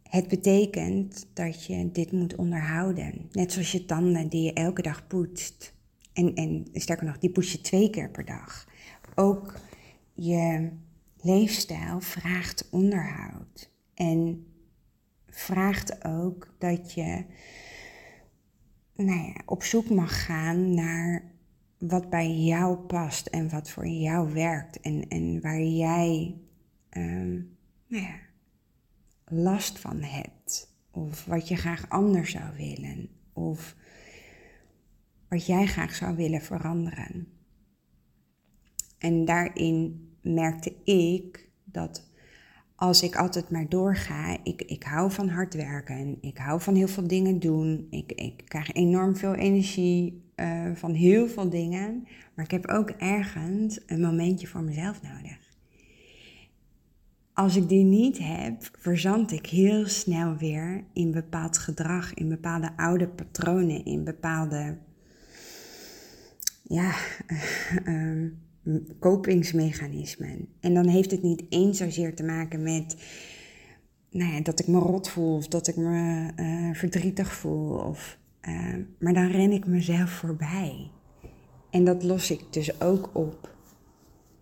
Het 0.04 0.28
betekent 0.28 1.28
dat 1.34 1.66
je 1.66 1.92
dit 1.92 2.12
moet 2.12 2.36
onderhouden. 2.36 3.30
Net 3.32 3.52
zoals 3.52 3.72
je 3.72 3.86
tanden 3.86 4.28
die 4.28 4.44
je 4.44 4.54
elke 4.54 4.82
dag 4.82 5.08
poetst. 5.08 5.74
En, 6.14 6.36
en 6.36 6.68
sterker 6.74 7.06
nog, 7.06 7.18
die 7.18 7.30
poets 7.30 7.52
je 7.52 7.62
twee 7.62 7.90
keer 7.90 8.10
per 8.10 8.26
dag. 8.26 8.68
Ook 9.16 9.54
je 10.14 10.72
leefstijl 11.18 12.00
vraagt 12.00 12.70
onderhoud. 12.70 13.72
En 13.94 14.46
vraagt 15.28 16.06
ook 16.06 16.56
dat 16.58 16.94
je 16.94 17.26
nou 18.96 19.20
ja, 19.20 19.42
op 19.46 19.64
zoek 19.64 19.90
mag 19.90 20.26
gaan 20.26 20.74
naar 20.74 21.32
wat 21.78 22.10
bij 22.10 22.32
jou 22.36 22.78
past 22.78 23.28
en 23.28 23.50
wat 23.50 23.70
voor 23.70 23.88
jou 23.88 24.34
werkt 24.34 24.80
en, 24.80 25.08
en 25.08 25.42
waar 25.42 25.62
jij 25.62 26.36
um, 26.90 27.58
nou 27.88 28.04
ja, 28.04 28.16
last 29.26 29.80
van 29.80 30.02
hebt. 30.02 30.70
Of 30.92 31.26
wat 31.26 31.48
je 31.48 31.56
graag 31.56 31.90
anders 31.90 32.32
zou 32.32 32.56
willen. 32.56 33.10
Of 33.34 33.76
wat 35.28 35.46
jij 35.46 35.66
graag 35.66 35.96
zou 35.96 36.16
willen 36.16 36.42
veranderen. 36.42 37.28
En 39.02 39.26
daarin 39.26 40.10
merkte 40.22 40.74
ik 40.84 41.50
dat 41.64 42.10
als 42.76 43.04
ik 43.04 43.16
altijd 43.16 43.50
maar 43.50 43.70
doorga, 43.70 44.38
ik, 44.44 44.62
ik 44.62 44.84
hou 44.84 45.12
van 45.12 45.30
hard 45.30 45.54
werken, 45.54 46.18
ik 46.22 46.38
hou 46.38 46.62
van 46.62 46.76
heel 46.76 46.88
veel 46.88 47.08
dingen 47.08 47.40
doen, 47.40 47.88
ik, 47.90 48.12
ik 48.12 48.42
krijg 48.46 48.72
enorm 48.72 49.16
veel 49.16 49.34
energie 49.34 50.24
uh, 50.36 50.72
van 50.74 50.94
heel 50.94 51.28
veel 51.28 51.50
dingen, 51.50 52.08
maar 52.34 52.46
ik 52.46 52.52
heb 52.52 52.68
ook 52.68 52.90
ergens 52.90 53.80
een 53.86 54.02
momentje 54.02 54.48
voor 54.48 54.62
mezelf 54.62 55.02
nodig. 55.02 55.40
Als 57.34 57.56
ik 57.56 57.70
die 57.70 57.84
niet 57.84 58.18
heb, 58.18 58.70
verzand 58.80 59.32
ik 59.32 59.46
heel 59.46 59.88
snel 59.88 60.38
weer 60.38 60.84
in 60.94 61.12
bepaald 61.12 61.58
gedrag, 61.58 62.14
in 62.14 62.30
bepaalde 62.30 62.78
oude 62.78 63.08
patronen, 63.08 63.86
in 63.86 64.04
bepaalde 64.04 64.78
ja, 66.64 66.94
uh, 67.86 68.32
kopingsmechanismen. 69.00 70.48
En 70.60 70.74
dan 70.74 70.88
heeft 70.88 71.12
het 71.12 71.22
niet 71.22 71.44
eens 71.50 71.78
zozeer 71.78 72.16
te 72.16 72.24
maken 72.24 72.64
met 72.64 72.96
nou 74.10 74.34
ja, 74.34 74.42
dat 74.42 74.60
ik 74.60 74.68
me 74.68 74.80
rot 74.80 75.10
voel 75.10 75.36
of 75.36 75.48
dat 75.48 75.68
ik 75.68 75.76
me 75.76 76.32
uh, 76.36 76.76
verdrietig 76.76 77.34
voel. 77.34 77.78
Of, 77.78 78.18
uh, 78.42 78.76
maar 79.00 79.14
dan 79.14 79.28
ren 79.28 79.52
ik 79.52 79.66
mezelf 79.66 80.10
voorbij. 80.10 80.92
En 81.70 81.84
dat 81.84 82.04
los 82.04 82.32
ik 82.32 82.54
dus 82.54 82.82
ook 82.82 83.10
op 83.14 83.56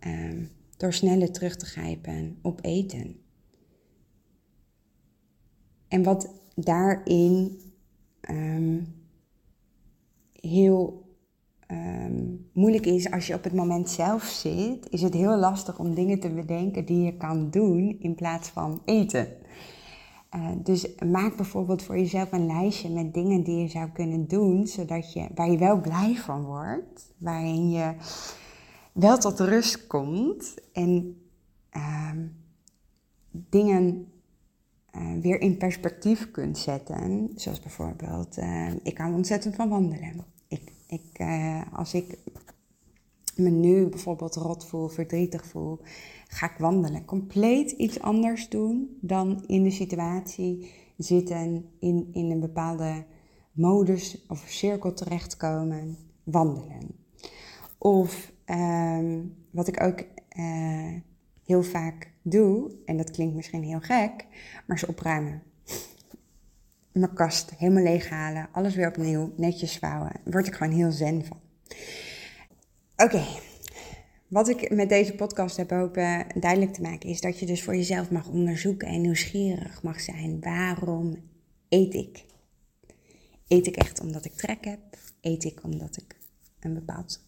uh, 0.07 0.47
door 0.77 0.93
sneller 0.93 1.31
terug 1.31 1.55
te 1.55 1.65
grijpen 1.65 2.37
op 2.41 2.59
eten. 2.61 3.15
En 5.87 6.03
wat 6.03 6.33
daarin 6.55 7.59
ehm, 8.21 8.77
heel 10.33 11.08
ehm, 11.69 12.23
moeilijk 12.53 12.85
is 12.85 13.11
als 13.11 13.27
je 13.27 13.33
op 13.33 13.43
het 13.43 13.53
moment 13.53 13.89
zelf 13.89 14.23
zit, 14.23 14.89
is 14.89 15.01
het 15.01 15.13
heel 15.13 15.37
lastig 15.37 15.79
om 15.79 15.95
dingen 15.95 16.19
te 16.19 16.29
bedenken 16.29 16.85
die 16.85 17.03
je 17.03 17.17
kan 17.17 17.49
doen 17.49 17.97
in 17.99 18.15
plaats 18.15 18.49
van 18.49 18.81
eten. 18.85 19.27
Uh, 20.35 20.49
dus 20.63 20.95
maak 21.05 21.35
bijvoorbeeld 21.35 21.83
voor 21.83 21.97
jezelf 21.97 22.31
een 22.31 22.45
lijstje 22.45 22.89
met 22.89 23.13
dingen 23.13 23.43
die 23.43 23.57
je 23.57 23.67
zou 23.67 23.89
kunnen 23.89 24.27
doen, 24.27 24.67
zodat 24.67 25.13
je, 25.13 25.27
waar 25.35 25.51
je 25.51 25.57
wel 25.57 25.81
blij 25.81 26.15
van 26.15 26.43
wordt, 26.43 27.13
waarin 27.17 27.69
je 27.69 27.93
wel 28.91 29.17
tot 29.17 29.39
rust 29.39 29.87
komt 29.87 30.53
en 30.73 31.21
uh, 31.73 32.11
dingen 33.31 34.11
uh, 34.95 35.21
weer 35.21 35.41
in 35.41 35.57
perspectief 35.57 36.31
kunt 36.31 36.57
zetten. 36.57 37.31
Zoals 37.35 37.59
bijvoorbeeld, 37.59 38.37
uh, 38.37 38.67
ik 38.83 38.97
hou 38.97 39.13
ontzettend 39.13 39.55
van 39.55 39.69
wandelen. 39.69 40.25
Ik, 40.47 40.71
ik, 40.89 41.19
uh, 41.21 41.61
als 41.73 41.93
ik 41.93 42.17
me 43.35 43.49
nu 43.49 43.87
bijvoorbeeld 43.87 44.35
rot 44.35 44.65
voel, 44.65 44.87
verdrietig 44.87 45.45
voel, 45.45 45.79
ga 46.27 46.51
ik 46.51 46.57
wandelen. 46.57 47.05
Compleet 47.05 47.71
iets 47.71 47.99
anders 47.99 48.49
doen 48.49 48.97
dan 49.01 49.43
in 49.47 49.63
de 49.63 49.71
situatie 49.71 50.71
zitten, 50.97 51.65
in, 51.79 52.09
in 52.13 52.31
een 52.31 52.39
bepaalde 52.39 53.05
modus 53.51 54.25
of 54.27 54.45
cirkel 54.47 54.93
terechtkomen, 54.93 55.97
wandelen. 56.23 56.87
Of 57.77 58.31
um, 58.45 59.35
wat 59.51 59.67
ik 59.67 59.83
ook 59.83 60.03
heel 61.43 61.63
vaak 61.63 62.11
doe, 62.21 62.71
en 62.85 62.97
dat 62.97 63.11
klinkt 63.11 63.35
misschien 63.35 63.63
heel 63.63 63.79
gek, 63.79 64.25
maar 64.67 64.79
ze 64.79 64.87
opruimen. 64.87 65.43
Mijn 66.99 67.13
kast 67.13 67.51
helemaal 67.57 67.83
leeghalen, 67.83 68.49
alles 68.51 68.75
weer 68.75 68.87
opnieuw, 68.87 69.33
netjes 69.35 69.77
vouwen. 69.77 70.11
Word 70.23 70.47
ik 70.47 70.53
gewoon 70.53 70.73
heel 70.73 70.91
zen 70.91 71.25
van. 71.25 71.39
Oké, 72.95 73.23
wat 74.27 74.47
ik 74.49 74.69
met 74.69 74.89
deze 74.89 75.15
podcast 75.15 75.57
heb 75.57 75.69
hopen 75.69 76.25
duidelijk 76.39 76.73
te 76.73 76.81
maken 76.81 77.09
is 77.09 77.21
dat 77.21 77.39
je 77.39 77.45
dus 77.45 77.63
voor 77.63 77.75
jezelf 77.75 78.11
mag 78.11 78.27
onderzoeken 78.27 78.87
en 78.87 79.01
nieuwsgierig 79.01 79.83
mag 79.83 80.01
zijn. 80.01 80.39
Waarom 80.39 81.15
eet 81.69 81.93
ik? 81.93 82.25
Eet 83.47 83.67
ik 83.67 83.75
echt 83.75 83.99
omdat 83.99 84.25
ik 84.25 84.33
trek 84.33 84.65
heb? 84.65 84.79
Eet 85.21 85.43
ik 85.43 85.63
omdat 85.63 85.97
ik 85.97 86.17
een 86.59 86.73
bepaald 86.73 87.23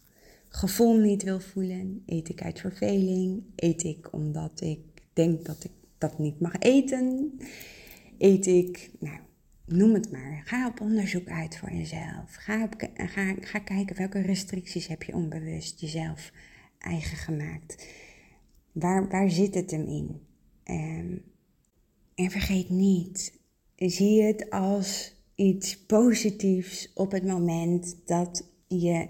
gevoel 0.48 0.98
niet 0.98 1.24
wil 1.24 1.40
voelen? 1.40 2.04
Eet 2.06 2.30
ik 2.30 2.42
uit 2.42 2.60
verveling? 2.60 3.44
Eet 3.56 3.84
ik 3.84 4.14
omdat 4.14 4.62
ik 4.62 4.80
denk 5.14 5.46
dat 5.46 5.64
ik 5.64 5.72
dat 5.98 6.20
niet 6.20 6.40
mag 6.40 6.60
eten? 6.60 7.38
Eet 8.18 8.46
ik, 8.46 8.92
nou, 9.00 9.20
noem 9.72 9.94
het 9.94 10.12
maar. 10.12 10.42
Ga 10.46 10.68
op 10.68 10.82
onderzoek 10.82 11.28
uit 11.28 11.58
voor 11.58 11.72
jezelf. 11.72 12.36
Ga, 12.36 12.64
op, 12.64 12.90
ga, 12.96 13.36
ga 13.40 13.60
kijken 13.60 13.96
welke 13.96 14.22
restricties 14.22 14.88
heb 14.88 15.04
je 15.04 15.14
onbewust 15.14 15.80
jezelf 15.80 16.32
eigen 16.78 17.18
gemaakt. 17.18 17.88
Waar, 18.72 19.10
waar 19.10 19.30
zit 19.30 19.56
het 19.56 19.72
hem 19.72 19.88
in? 19.88 20.22
Um, 20.66 21.24
en 22.16 22.32
vergeet 22.32 22.70
niet, 22.70 23.40
zie 23.76 24.24
het 24.24 24.50
als 24.50 25.16
iets 25.36 25.86
positiefs 25.86 26.92
op 26.94 27.12
het 27.12 27.24
moment 27.24 27.96
dat 28.06 28.48
je 28.68 29.08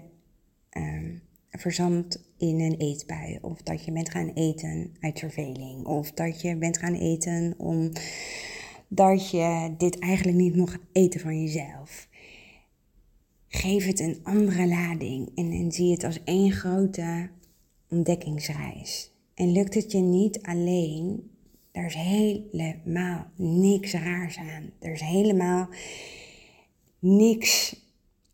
um, 0.76 1.22
verzandt 1.50 2.32
in 2.38 2.60
een 2.60 2.76
eetbui. 2.76 3.38
Of 3.40 3.62
dat 3.62 3.84
je 3.84 3.92
bent 3.92 4.10
gaan 4.10 4.28
eten 4.28 4.94
uit 5.00 5.18
verveling. 5.18 5.86
Of 5.86 6.12
dat 6.12 6.40
je 6.40 6.56
bent 6.56 6.78
gaan 6.78 6.94
eten 6.94 7.54
omdat 8.92 9.30
je 9.30 9.74
dit 9.78 9.98
eigenlijk 9.98 10.38
niet 10.38 10.56
mocht 10.56 10.78
eten 10.92 11.20
van 11.20 11.40
jezelf. 11.40 12.08
Geef 13.48 13.86
het 13.86 14.00
een 14.00 14.20
andere 14.22 14.66
lading 14.66 15.30
en, 15.34 15.50
en 15.50 15.72
zie 15.72 15.92
het 15.92 16.04
als 16.04 16.24
één 16.24 16.52
grote 16.52 17.30
ontdekkingsreis. 17.90 19.12
En 19.34 19.52
lukt 19.52 19.74
het 19.74 19.92
je 19.92 19.98
niet 19.98 20.42
alleen, 20.42 21.30
er 21.70 21.86
is 21.86 21.94
helemaal 21.94 23.26
niks 23.36 23.92
raars 23.92 24.38
aan. 24.38 24.70
Er 24.78 24.92
is 24.92 25.00
helemaal 25.00 25.68
niks 26.98 27.76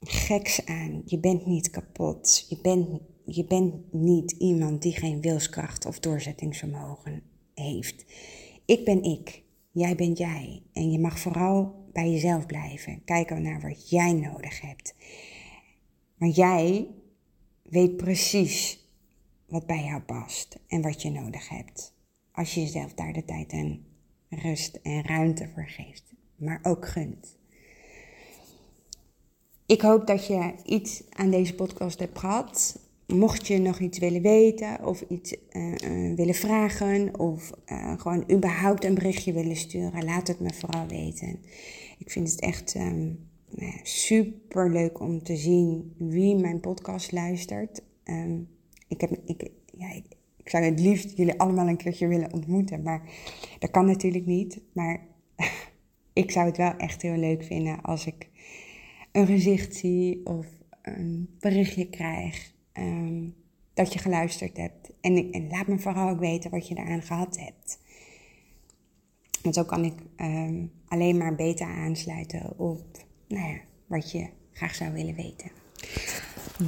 geks 0.01 0.67
aan. 0.67 1.03
Je 1.05 1.19
bent 1.19 1.47
niet 1.47 1.71
kapot. 1.71 2.47
Je 2.49 2.59
bent, 2.63 2.89
je 3.25 3.45
bent 3.45 3.93
niet 3.93 4.31
iemand 4.31 4.83
die 4.83 4.93
geen 4.93 5.21
wilskracht 5.21 5.87
of 5.87 5.99
doorzettingsvermogen 5.99 7.23
heeft. 7.55 8.05
Ik 8.65 8.85
ben 8.85 9.03
ik. 9.03 9.47
Jij 9.71 9.95
bent 9.95 10.19
jij. 10.19 10.63
En 10.73 10.91
je 10.91 10.99
mag 10.99 11.19
vooral 11.19 11.89
bij 11.93 12.11
jezelf 12.11 12.47
blijven. 12.47 13.05
Kijken 13.05 13.43
naar 13.43 13.61
wat 13.61 13.91
jij 13.91 14.13
nodig 14.13 14.61
hebt. 14.61 14.95
Maar 16.15 16.29
jij 16.29 16.89
weet 17.63 17.97
precies 17.97 18.87
wat 19.47 19.67
bij 19.67 19.85
jou 19.85 20.01
past 20.01 20.59
en 20.67 20.83
wat 20.83 21.03
je 21.03 21.11
nodig 21.11 21.49
hebt. 21.49 21.95
Als 22.33 22.55
je 22.55 22.61
jezelf 22.61 22.95
daar 22.95 23.13
de 23.13 23.25
tijd 23.25 23.53
en 23.53 23.87
rust 24.29 24.75
en 24.83 25.03
ruimte 25.03 25.49
voor 25.55 25.69
geeft, 25.69 26.15
maar 26.37 26.61
ook 26.63 26.89
gunt. 26.89 27.37
Ik 29.67 29.81
hoop 29.81 30.07
dat 30.07 30.27
je 30.27 30.55
iets 30.65 31.03
aan 31.11 31.31
deze 31.31 31.55
podcast 31.55 31.99
hebt 31.99 32.19
gehad. 32.19 32.81
Mocht 33.15 33.47
je 33.47 33.59
nog 33.59 33.79
iets 33.79 33.99
willen 33.99 34.23
weten 34.23 34.87
of 34.87 35.01
iets 35.01 35.37
uh, 35.53 35.73
uh, 35.73 36.15
willen 36.17 36.35
vragen 36.35 37.19
of 37.19 37.53
uh, 37.67 38.01
gewoon 38.01 38.25
überhaupt 38.33 38.85
een 38.85 38.95
berichtje 38.95 39.33
willen 39.33 39.57
sturen, 39.57 40.05
laat 40.05 40.29
het 40.29 40.41
me 40.41 40.53
vooral 40.53 40.87
weten. 40.87 41.41
Ik 41.99 42.11
vind 42.11 42.31
het 42.31 42.41
echt 42.41 42.75
um, 42.75 43.29
super 43.83 44.71
leuk 44.73 45.01
om 45.01 45.23
te 45.23 45.37
zien 45.37 45.95
wie 45.99 46.37
mijn 46.37 46.61
podcast 46.61 47.13
luistert. 47.13 47.83
Um, 48.05 48.49
ik, 48.89 49.01
heb, 49.01 49.11
ik, 49.25 49.51
ja, 49.73 49.93
ik, 49.93 50.05
ik, 50.37 50.51
zou 50.51 50.65
het 50.65 50.81
liefst 50.81 51.17
jullie 51.17 51.41
allemaal 51.41 51.69
een 51.69 51.77
keertje 51.77 52.07
willen 52.07 52.33
ontmoeten, 52.33 52.83
maar 52.83 53.03
dat 53.59 53.71
kan 53.71 53.87
natuurlijk 53.87 54.27
niet. 54.27 54.61
Maar 54.73 55.07
ik 56.13 56.31
zou 56.31 56.47
het 56.47 56.57
wel 56.57 56.77
echt 56.77 57.03
heel 57.03 57.17
leuk 57.17 57.45
vinden 57.45 57.81
als 57.83 58.07
ik 58.07 58.29
een 59.13 59.27
gezicht 59.27 59.75
zie 59.77 60.27
of 60.27 60.47
een 60.83 61.37
berichtje 61.39 61.89
krijg 61.89 62.57
um, 62.79 63.35
dat 63.75 63.93
je 63.93 63.99
geluisterd 63.99 64.57
hebt. 64.57 64.91
En, 65.01 65.49
laat 65.51 65.67
me 65.67 65.79
vooral 65.79 66.09
ook 66.09 66.21
weten 66.21 66.51
wat 66.51 66.69
je 66.69 66.77
eraan 66.77 67.03
gehad 67.03 67.39
hebt. 67.39 67.79
Want 69.43 69.55
zo 69.55 69.65
kan 69.65 69.85
ik 69.85 69.95
um, 70.17 70.73
alleen 70.89 71.17
maar 71.17 71.35
beter 71.35 71.67
aansluiten 71.67 72.59
op 72.59 73.07
nou 73.29 73.49
ja, 73.49 73.59
wat 73.87 74.13
je 74.13 74.29
graag 74.53 74.75
zou 74.75 74.93
willen 74.93 75.15
weten. 75.15 75.51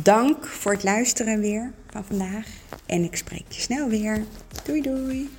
Dank 0.03 0.47
voor 0.47 0.73
het 0.73 0.83
luisteren 0.83 1.41
weer 1.41 1.73
van 1.87 2.05
vandaag. 2.05 2.47
En 2.87 3.05
ik 3.05 3.17
spreek 3.17 3.53
je 3.53 3.61
snel 3.61 3.89
weer. 3.89 4.25
Doei 4.65 4.81
doei. 4.81 5.31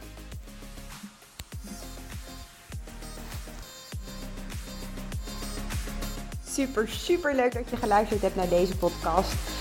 Super, 6.48 6.90
super 6.90 7.36
leuk 7.36 7.54
dat 7.54 7.70
je 7.70 7.78
geluisterd 7.78 8.22
hebt 8.22 8.36
naar 8.36 8.50
deze 8.50 8.78
podcast. 8.78 9.61